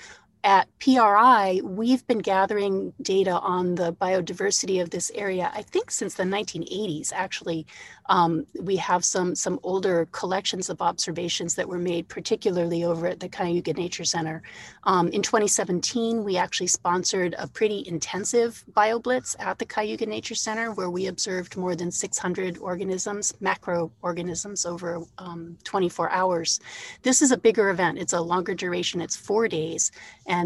at 0.43 0.67
PRI, 0.79 1.62
we've 1.63 2.06
been 2.06 2.19
gathering 2.19 2.91
data 3.01 3.32
on 3.39 3.75
the 3.75 3.93
biodiversity 3.93 4.82
of 4.82 4.89
this 4.89 5.10
area, 5.15 5.49
I 5.53 5.62
think 5.62 5.89
since 5.89 6.15
the 6.15 6.23
1980s, 6.23 7.13
actually. 7.13 7.65
Um, 8.08 8.45
we 8.60 8.75
have 8.75 9.06
some, 9.06 9.34
some 9.36 9.60
older 9.63 10.08
collections 10.12 10.69
of 10.69 10.82
observations 10.82 11.56
that 11.56 11.69
were 11.69 11.77
made, 11.77 12.10
particularly 12.10 12.84
over 12.84 13.08
at 13.08 13.21
the 13.21 13.29
Cayuga 13.29 13.71
Nature 13.73 14.03
Center. 14.03 14.41
Um, 14.84 15.08
in 15.10 15.21
2017, 15.21 16.21
we 16.21 16.36
actually 16.36 16.67
sponsored 16.67 17.34
a 17.38 17.47
pretty 17.47 17.86
intensive 17.88 18.65
BioBlitz 18.73 19.38
at 19.39 19.58
the 19.58 19.65
Cayuga 19.65 20.06
Nature 20.06 20.36
Center, 20.36 20.73
where 20.73 20.89
we 20.89 21.08
observed 21.08 21.56
more 21.56 21.75
than 21.75 21.91
600 21.91 22.58
organisms, 22.58 23.34
macroorganisms, 23.41 24.65
over 24.65 25.01
um, 25.17 25.58
24 25.63 26.10
hours. 26.12 26.60
This 27.03 27.21
is 27.21 27.32
a 27.32 27.38
bigger 27.38 27.69
event. 27.69 27.97
It's 27.97 28.13
a 28.13 28.19
longer 28.19 28.53
duration. 28.53 28.99
It's 28.99 29.15
four 29.15 29.47
days 29.47 29.91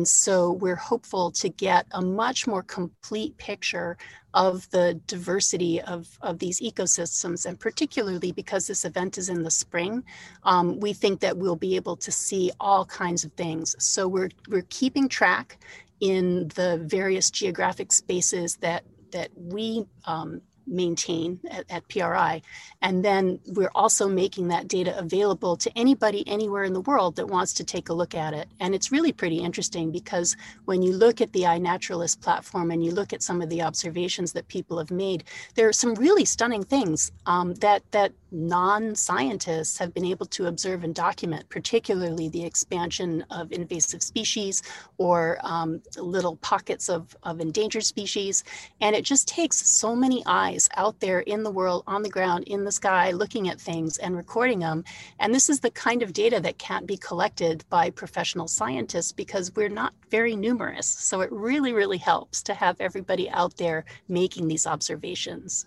so 0.07 0.51
we're 0.53 0.75
hopeful 0.75 1.31
to 1.31 1.49
get 1.49 1.85
a 1.91 2.01
much 2.01 2.47
more 2.47 2.63
complete 2.63 3.37
picture 3.37 3.97
of 4.33 4.69
the 4.71 4.99
diversity 5.07 5.81
of, 5.81 6.07
of 6.21 6.39
these 6.39 6.59
ecosystems. 6.59 7.45
And 7.45 7.59
particularly 7.59 8.31
because 8.31 8.67
this 8.67 8.85
event 8.85 9.17
is 9.17 9.29
in 9.29 9.43
the 9.43 9.51
spring, 9.51 10.03
um, 10.43 10.79
we 10.79 10.93
think 10.93 11.19
that 11.21 11.37
we'll 11.37 11.55
be 11.55 11.75
able 11.75 11.95
to 11.97 12.11
see 12.11 12.51
all 12.59 12.85
kinds 12.85 13.23
of 13.23 13.31
things. 13.33 13.75
So 13.79 14.07
we're, 14.07 14.29
we're 14.49 14.67
keeping 14.69 15.07
track 15.07 15.57
in 15.99 16.47
the 16.55 16.81
various 16.85 17.31
geographic 17.31 17.91
spaces 17.91 18.57
that 18.57 18.83
that 19.11 19.29
we 19.35 19.85
um, 20.05 20.41
maintain 20.67 21.39
at, 21.49 21.65
at, 21.69 21.87
PRI. 21.87 22.41
And 22.81 23.03
then 23.03 23.39
we're 23.47 23.71
also 23.73 24.07
making 24.07 24.49
that 24.49 24.67
data 24.67 24.97
available 24.97 25.55
to 25.57 25.71
anybody 25.75 26.27
anywhere 26.27 26.63
in 26.63 26.73
the 26.73 26.81
world 26.81 27.15
that 27.15 27.27
wants 27.27 27.53
to 27.53 27.63
take 27.63 27.89
a 27.89 27.93
look 27.93 28.13
at 28.13 28.33
it. 28.33 28.47
And 28.59 28.75
it's 28.75 28.91
really 28.91 29.11
pretty 29.11 29.37
interesting 29.37 29.91
because 29.91 30.35
when 30.65 30.81
you 30.81 30.93
look 30.93 31.21
at 31.21 31.33
the 31.33 31.43
iNaturalist 31.43 32.21
platform 32.21 32.71
and 32.71 32.83
you 32.83 32.91
look 32.91 33.13
at 33.13 33.23
some 33.23 33.41
of 33.41 33.49
the 33.49 33.61
observations 33.61 34.33
that 34.33 34.47
people 34.47 34.77
have 34.77 34.91
made, 34.91 35.23
there 35.55 35.67
are 35.67 35.73
some 35.73 35.95
really 35.95 36.25
stunning 36.25 36.63
things 36.63 37.11
um, 37.25 37.53
that 37.55 37.83
that 37.91 38.11
non-scientists 38.31 39.77
have 39.77 39.93
been 39.93 40.05
able 40.05 40.25
to 40.25 40.47
observe 40.47 40.83
and 40.83 40.93
document, 40.93 41.47
particularly 41.49 42.27
the 42.29 42.43
expansion 42.43 43.23
of 43.31 43.51
invasive 43.51 44.03
species 44.03 44.61
or 44.97 45.37
um, 45.43 45.81
little 45.97 46.35
pockets 46.37 46.89
of, 46.89 47.15
of 47.23 47.39
endangered 47.39 47.85
species. 47.85 48.43
And 48.81 48.95
it 48.95 49.03
just 49.03 49.27
takes 49.27 49.57
so 49.57 49.95
many 49.95 50.23
eyes 50.25 50.56
out 50.75 50.99
there 50.99 51.19
in 51.19 51.43
the 51.43 51.51
world, 51.51 51.83
on 51.85 52.01
the 52.01 52.09
ground, 52.09 52.45
in 52.45 52.63
the 52.63 52.71
sky, 52.71 53.11
looking 53.11 53.49
at 53.49 53.61
things 53.61 53.97
and 53.97 54.15
recording 54.15 54.59
them. 54.59 54.83
And 55.19 55.33
this 55.33 55.49
is 55.49 55.59
the 55.59 55.71
kind 55.71 56.01
of 56.01 56.13
data 56.13 56.39
that 56.39 56.57
can't 56.57 56.87
be 56.87 56.97
collected 56.97 57.63
by 57.69 57.89
professional 57.89 58.47
scientists 58.47 59.11
because 59.11 59.53
we're 59.55 59.69
not 59.69 59.93
very 60.09 60.35
numerous. 60.35 60.87
So 60.87 61.21
it 61.21 61.31
really, 61.31 61.73
really 61.73 61.97
helps 61.97 62.41
to 62.43 62.53
have 62.53 62.77
everybody 62.79 63.29
out 63.29 63.57
there 63.57 63.85
making 64.07 64.47
these 64.47 64.65
observations. 64.65 65.65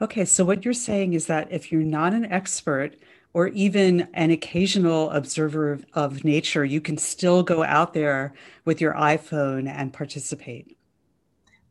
Okay, 0.00 0.24
so 0.24 0.44
what 0.44 0.64
you're 0.64 0.74
saying 0.74 1.14
is 1.14 1.26
that 1.26 1.48
if 1.50 1.70
you're 1.70 1.82
not 1.82 2.14
an 2.14 2.24
expert 2.26 2.96
or 3.34 3.48
even 3.48 4.08
an 4.14 4.30
occasional 4.30 5.10
observer 5.10 5.72
of, 5.72 5.84
of, 5.92 6.24
nature, 6.24 6.64
you 6.64 6.80
can 6.80 6.96
still 6.96 7.42
go 7.42 7.62
out 7.62 7.94
there 7.94 8.32
with 8.64 8.80
your 8.80 8.94
iPhone 8.94 9.68
and 9.68 9.92
participate. 9.92 10.77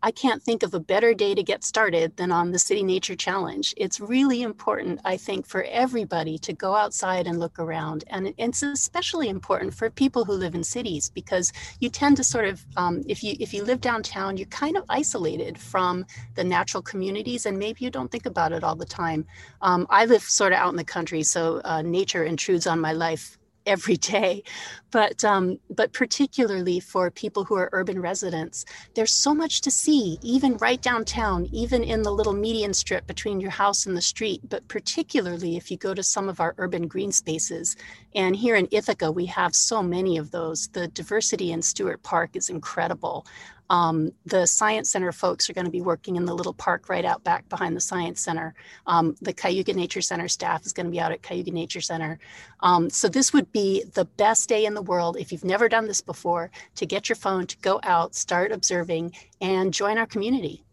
I 0.08 0.12
can't 0.12 0.42
think 0.42 0.64
of 0.64 0.74
a 0.74 0.80
better 0.80 1.14
day 1.14 1.36
to 1.36 1.44
get 1.44 1.66
started 1.66 2.16
than 2.16 2.32
on 2.32 2.52
the 2.52 2.60
City 2.60 2.82
Nature 2.82 3.18
Challenge. 3.18 3.74
It's 3.76 4.00
really 4.00 4.42
important, 4.42 5.02
I 5.04 5.18
think, 5.18 5.46
for 5.46 5.64
everybody 5.64 6.38
to 6.38 6.54
go 6.54 6.76
outside 6.76 7.28
and 7.28 7.42
look 7.42 7.60
around. 7.60 8.06
And 8.08 8.34
it's 8.38 8.64
especially 8.64 9.28
important 9.28 9.74
for 9.74 9.90
people 9.90 10.24
who 10.24 10.32
live 10.32 10.56
in 10.56 10.64
cities 10.64 11.10
because 11.10 11.52
you 11.82 11.90
tend 11.90 12.16
to 12.16 12.24
sort 12.24 12.46
of, 12.46 12.66
um, 12.78 13.04
if 13.06 13.22
you 13.22 13.36
if 13.42 13.54
you 13.54 13.66
live 13.66 13.82
downtown, 13.82 14.38
you're 14.38 14.48
kind 14.48 14.78
of 14.78 14.86
isolated 14.88 15.60
from 15.60 16.06
the 16.36 16.44
natural 16.46 16.82
communities, 16.82 17.46
and 17.46 17.60
maybe 17.60 17.84
you 17.84 17.92
don't 17.92 18.10
think 18.10 18.26
about 18.26 18.54
it 18.54 18.64
all 18.64 18.78
the 18.78 18.86
time. 18.86 19.26
Um, 19.62 19.88
I 19.90 20.06
live 20.06 20.24
sort 20.24 20.54
of 20.54 20.60
out 20.60 20.70
in 20.70 20.78
the 20.78 20.86
country, 20.86 21.22
so 21.22 21.60
uh, 21.66 21.82
nature 21.82 22.24
intrudes 22.24 22.66
on 22.66 22.80
my 22.80 22.94
life 22.94 23.37
every 23.68 23.98
day, 23.98 24.44
but 24.92 25.24
um, 25.24 25.60
but 25.70 25.94
particularly 25.94 26.80
for 26.80 27.12
people 27.12 27.44
who 27.44 27.56
are 27.56 27.70
urban 27.74 28.02
residents, 28.02 28.66
there's 28.96 29.12
so 29.12 29.36
much 29.36 29.62
to 29.62 29.72
see, 29.72 30.18
even 30.24 30.58
right 30.58 30.82
downtown, 30.82 31.48
even 31.52 31.84
in 31.84 32.02
the 32.02 32.12
little 32.12 32.34
median 32.34 32.74
strip 32.74 33.06
between 33.06 33.40
your 33.40 33.52
house 33.52 33.86
and 33.86 33.96
the 33.96 34.02
street. 34.02 34.42
But 34.50 34.68
particularly 34.68 35.58
if 35.58 35.70
you 35.70 35.78
go 35.78 35.94
to 35.94 36.04
some 36.04 36.30
of 36.30 36.40
our 36.40 36.56
urban 36.58 36.88
green 36.88 37.12
spaces, 37.12 37.76
and 38.16 38.36
here 38.36 38.56
in 38.56 38.68
Ithaca 38.72 39.12
we 39.12 39.26
have 39.28 39.54
so 39.54 39.84
many 39.84 40.18
of 40.18 40.32
those. 40.32 40.70
The 40.70 40.88
diversity 40.88 41.52
in 41.52 41.62
Stewart 41.62 42.02
Park 42.04 42.36
is 42.36 42.50
incredible. 42.50 43.26
Um, 43.70 44.12
the 44.26 44.46
Science 44.46 44.90
Center 44.90 45.12
folks 45.12 45.50
are 45.50 45.54
going 45.54 45.66
to 45.66 45.72
be 45.72 45.82
working 45.82 46.16
in 46.16 46.26
the 46.26 46.36
little 46.36 46.54
park 46.54 46.90
right 46.90 47.06
out 47.06 47.24
back 47.24 47.48
behind 47.50 47.76
the 47.76 47.82
Science 47.82 48.22
Center. 48.22 48.54
Um, 48.86 49.16
the 49.22 49.34
Cayuga 49.34 49.74
Nature 49.74 50.02
Center 50.02 50.28
staff 50.28 50.66
is 50.66 50.74
going 50.74 50.86
to 50.86 50.92
be 50.92 51.00
out 51.00 51.12
at 51.12 51.22
Cayuga 51.22 51.52
Nature 51.52 51.82
Center. 51.82 52.20
Um, 52.62 52.90
so 52.90 53.08
this 53.08 53.34
would 53.34 53.52
be 53.52 53.84
the 53.94 54.06
best 54.06 54.50
day 54.50 54.66
in 54.66 54.74
the 54.74 54.82
world 54.82 55.18
if 55.18 55.32
you've 55.32 55.46
never 55.46 55.68
done 55.68 55.88
this 55.88 56.02
before 56.02 56.50
to 56.76 56.86
get 56.86 57.10
your 57.10 57.16
phone, 57.16 57.48
to 57.48 57.58
go 57.58 57.80
out, 57.84 58.16
start 58.16 58.52
observing, 58.52 59.14
and 59.42 59.74
join 59.74 59.98
our 59.98 60.08
community. 60.08 60.64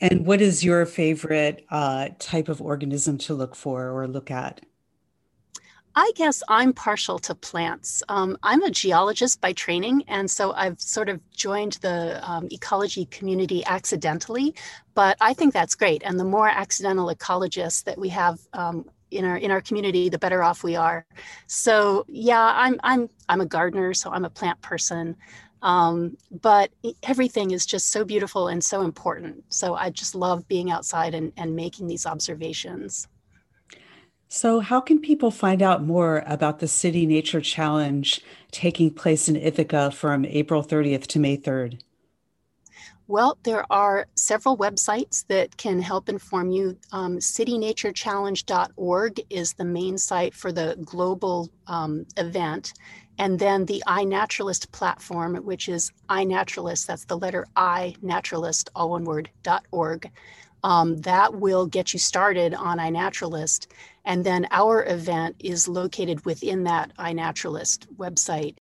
And 0.00 0.26
what 0.26 0.40
is 0.40 0.64
your 0.64 0.84
favorite 0.84 1.64
uh, 1.70 2.08
type 2.18 2.48
of 2.48 2.60
organism 2.60 3.18
to 3.18 3.34
look 3.34 3.54
for 3.54 3.90
or 3.90 4.08
look 4.08 4.30
at? 4.30 4.64
I 5.98 6.12
guess 6.14 6.42
I'm 6.46 6.74
partial 6.74 7.18
to 7.20 7.34
plants. 7.34 8.02
Um, 8.10 8.36
I'm 8.42 8.62
a 8.62 8.70
geologist 8.70 9.40
by 9.40 9.54
training, 9.54 10.04
and 10.08 10.30
so 10.30 10.52
I've 10.52 10.78
sort 10.78 11.08
of 11.08 11.22
joined 11.30 11.74
the 11.80 12.20
um, 12.30 12.48
ecology 12.50 13.06
community 13.06 13.64
accidentally, 13.64 14.54
but 14.94 15.16
I 15.22 15.32
think 15.32 15.54
that's 15.54 15.74
great. 15.74 16.02
And 16.04 16.20
the 16.20 16.24
more 16.24 16.48
accidental 16.48 17.06
ecologists 17.06 17.82
that 17.84 17.96
we 17.96 18.10
have 18.10 18.38
um, 18.52 18.84
in 19.10 19.24
our 19.24 19.38
in 19.38 19.50
our 19.50 19.62
community, 19.62 20.10
the 20.10 20.18
better 20.18 20.42
off 20.42 20.62
we 20.62 20.76
are. 20.76 21.06
So 21.46 22.04
yeah, 22.08 22.52
I'm 22.54 22.78
I'm 22.84 23.08
I'm 23.30 23.40
a 23.40 23.46
gardener, 23.46 23.94
so 23.94 24.10
I'm 24.10 24.26
a 24.26 24.30
plant 24.30 24.60
person. 24.60 25.16
Um, 25.62 26.18
but 26.30 26.70
everything 27.02 27.52
is 27.52 27.64
just 27.64 27.90
so 27.90 28.04
beautiful 28.04 28.48
and 28.48 28.62
so 28.62 28.82
important. 28.82 29.44
So 29.48 29.74
I 29.74 29.88
just 29.90 30.14
love 30.14 30.46
being 30.46 30.70
outside 30.70 31.14
and, 31.14 31.32
and 31.38 31.56
making 31.56 31.86
these 31.86 32.04
observations. 32.04 33.08
So, 34.28 34.60
how 34.60 34.80
can 34.80 35.00
people 35.00 35.30
find 35.30 35.62
out 35.62 35.84
more 35.84 36.24
about 36.26 36.58
the 36.58 36.66
City 36.66 37.06
Nature 37.06 37.40
Challenge 37.40 38.20
taking 38.50 38.90
place 38.90 39.28
in 39.28 39.36
Ithaca 39.36 39.92
from 39.92 40.24
April 40.24 40.64
30th 40.64 41.06
to 41.08 41.20
May 41.20 41.36
3rd? 41.36 41.78
Well, 43.08 43.38
there 43.44 43.64
are 43.70 44.08
several 44.16 44.58
websites 44.58 45.24
that 45.28 45.56
can 45.56 45.80
help 45.80 46.08
inform 46.08 46.50
you. 46.50 46.76
Um, 46.90 47.18
citynaturechallenge.org 47.18 49.20
is 49.30 49.52
the 49.52 49.64
main 49.64 49.96
site 49.96 50.34
for 50.34 50.50
the 50.50 50.76
global 50.84 51.48
um, 51.68 52.04
event. 52.16 52.72
And 53.18 53.38
then 53.38 53.64
the 53.64 53.80
iNaturalist 53.86 54.72
platform, 54.72 55.36
which 55.36 55.68
is 55.68 55.92
iNaturalist, 56.10 56.86
that's 56.86 57.04
the 57.04 57.16
letter 57.16 57.46
I, 57.54 57.94
naturalist, 58.02 58.70
all 58.74 58.90
one 58.90 59.04
word, 59.04 59.30
dot 59.44 59.66
.org. 59.70 60.10
Um, 60.64 60.96
that 60.98 61.34
will 61.34 61.66
get 61.66 61.92
you 61.92 61.98
started 61.98 62.54
on 62.54 62.78
iNaturalist. 62.78 63.66
And 64.04 64.24
then 64.24 64.46
our 64.50 64.84
event 64.84 65.36
is 65.40 65.68
located 65.68 66.24
within 66.24 66.64
that 66.64 66.96
iNaturalist 66.96 67.86
website. 67.96 68.56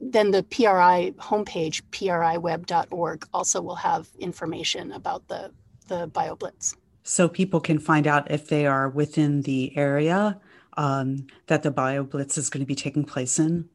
Then 0.00 0.30
the 0.30 0.42
PRI 0.42 1.12
homepage, 1.18 1.82
priweb.org, 1.90 3.28
also 3.34 3.60
will 3.60 3.74
have 3.74 4.08
information 4.18 4.92
about 4.92 5.28
the, 5.28 5.52
the 5.88 6.08
BioBlitz. 6.08 6.76
So 7.02 7.28
people 7.28 7.60
can 7.60 7.78
find 7.78 8.06
out 8.06 8.30
if 8.30 8.48
they 8.48 8.66
are 8.66 8.88
within 8.88 9.42
the 9.42 9.76
area 9.76 10.40
um, 10.76 11.26
that 11.48 11.62
the 11.62 11.72
BioBlitz 11.72 12.38
is 12.38 12.48
going 12.48 12.60
to 12.60 12.66
be 12.66 12.74
taking 12.74 13.04
place 13.04 13.38
in. 13.38 13.68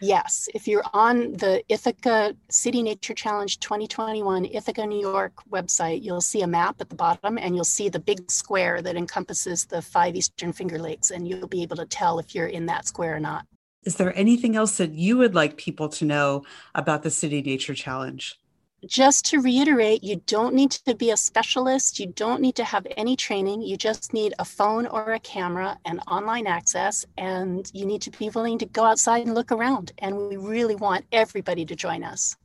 Yes, 0.00 0.48
if 0.54 0.68
you're 0.68 0.84
on 0.92 1.32
the 1.32 1.62
Ithaca 1.68 2.36
City 2.50 2.82
Nature 2.82 3.14
Challenge 3.14 3.58
2021 3.60 4.44
Ithaca, 4.46 4.86
New 4.86 5.00
York 5.00 5.32
website, 5.50 6.02
you'll 6.02 6.20
see 6.20 6.42
a 6.42 6.46
map 6.46 6.76
at 6.80 6.90
the 6.90 6.96
bottom 6.96 7.38
and 7.38 7.54
you'll 7.54 7.64
see 7.64 7.88
the 7.88 7.98
big 7.98 8.30
square 8.30 8.82
that 8.82 8.96
encompasses 8.96 9.64
the 9.64 9.80
five 9.80 10.14
Eastern 10.14 10.52
Finger 10.52 10.78
Lakes, 10.78 11.10
and 11.10 11.26
you'll 11.26 11.48
be 11.48 11.62
able 11.62 11.76
to 11.76 11.86
tell 11.86 12.18
if 12.18 12.34
you're 12.34 12.46
in 12.46 12.66
that 12.66 12.86
square 12.86 13.16
or 13.16 13.20
not. 13.20 13.46
Is 13.84 13.96
there 13.96 14.16
anything 14.18 14.56
else 14.56 14.76
that 14.78 14.92
you 14.92 15.16
would 15.16 15.34
like 15.34 15.56
people 15.56 15.88
to 15.90 16.04
know 16.04 16.44
about 16.74 17.02
the 17.02 17.10
City 17.10 17.40
Nature 17.40 17.74
Challenge? 17.74 18.38
Just 18.84 19.24
to 19.26 19.40
reiterate, 19.40 20.04
you 20.04 20.22
don't 20.26 20.54
need 20.54 20.70
to 20.72 20.94
be 20.94 21.10
a 21.10 21.16
specialist. 21.16 21.98
You 21.98 22.06
don't 22.08 22.40
need 22.40 22.54
to 22.56 22.64
have 22.64 22.86
any 22.96 23.16
training. 23.16 23.62
You 23.62 23.76
just 23.76 24.12
need 24.12 24.34
a 24.38 24.44
phone 24.44 24.86
or 24.86 25.12
a 25.12 25.18
camera 25.18 25.78
and 25.84 26.00
online 26.08 26.46
access. 26.46 27.04
And 27.16 27.70
you 27.72 27.86
need 27.86 28.02
to 28.02 28.10
be 28.10 28.28
willing 28.30 28.58
to 28.58 28.66
go 28.66 28.84
outside 28.84 29.26
and 29.26 29.34
look 29.34 29.50
around. 29.50 29.92
And 29.98 30.16
we 30.16 30.36
really 30.36 30.76
want 30.76 31.04
everybody 31.12 31.64
to 31.64 31.74
join 31.74 32.04
us. 32.04 32.36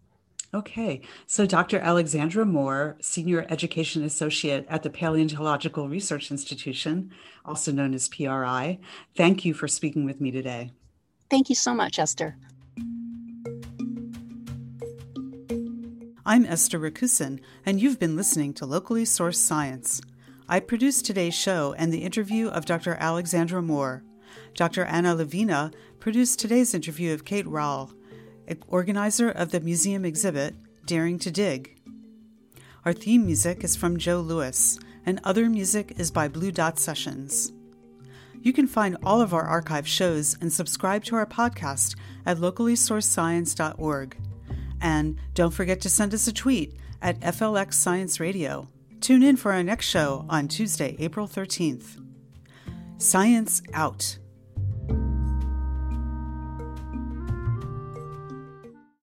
Okay, 0.54 1.02
so 1.28 1.46
Dr. 1.46 1.80
Alexandra 1.80 2.46
Moore, 2.46 2.98
Senior 3.00 3.46
Education 3.50 4.04
Associate 4.04 4.66
at 4.68 4.84
the 4.84 4.90
Paleontological 4.90 5.88
Research 5.88 6.30
Institution, 6.30 7.12
also 7.46 7.72
known 7.72 7.94
as 7.94 8.10
PRI, 8.10 8.78
thank 9.16 9.46
you 9.46 9.54
for 9.54 9.70
speaking 9.70 10.04
with 10.04 10.20
me 10.20 10.30
today. 10.30 10.72
Thank 11.30 11.48
you 11.48 11.56
so 11.56 11.74
much, 11.74 11.98
Esther. 12.00 12.36
I'm 16.32 16.46
Esther 16.46 16.80
Rakusin, 16.80 17.42
and 17.66 17.82
you've 17.82 18.00
been 18.00 18.16
listening 18.16 18.54
to 18.54 18.66
Locally 18.66 19.04
Sourced 19.04 19.36
Science. 19.36 20.00
I 20.48 20.62
produced 20.62 21.06
today's 21.06 21.34
show 21.34 21.76
and 21.78 21.92
the 21.92 22.04
interview 22.04 22.48
of 22.48 22.64
Dr. 22.64 22.96
Alexandra 22.98 23.62
Moore. 23.62 24.06
Dr. 24.56 24.86
Anna 24.86 25.14
Levina 25.14 25.74
produced 26.00 26.40
today's 26.40 26.74
interview 26.74 27.14
of 27.14 27.26
Kate 27.26 27.46
Rowell, 27.46 27.92
organizer 28.70 29.30
of 29.30 29.52
the 29.52 29.60
museum 29.60 30.06
exhibit 30.06 30.56
Daring 30.86 31.20
to 31.20 31.32
Dig. 31.32 31.78
Our 32.86 32.94
theme 32.94 33.26
music 33.26 33.66
is 33.66 33.76
from 33.76 33.98
Joe 33.98 34.22
Lewis, 34.22 34.80
and 35.06 35.20
other 35.26 35.50
music 35.50 36.00
is 36.00 36.12
by 36.12 36.30
Blue 36.30 36.54
Dot 36.54 36.80
Sessions. 36.80 37.52
You 38.42 38.54
can 38.54 38.68
find 38.68 38.96
all 39.04 39.20
of 39.20 39.34
our 39.34 39.44
archive 39.44 39.86
shows 39.86 40.38
and 40.40 40.54
subscribe 40.54 41.04
to 41.06 41.16
our 41.18 41.26
podcast 41.26 41.98
at 42.26 42.38
locallysourcedscience.org. 42.38 44.16
And 44.82 45.18
don't 45.34 45.54
forget 45.54 45.80
to 45.82 45.90
send 45.90 46.14
us 46.14 46.28
a 46.28 46.34
tweet 46.34 46.76
at 47.02 47.20
FLX 47.22 47.76
Science 47.76 48.20
Radio. 48.20 48.68
Tune 49.00 49.24
in 49.24 49.38
for 49.38 49.52
our 49.54 49.64
next 49.64 49.88
show 49.88 50.26
on 50.30 50.48
Tuesday, 50.48 50.96
April 51.00 51.28
13th. 51.28 52.04
Science 52.98 53.62
out. 53.74 54.18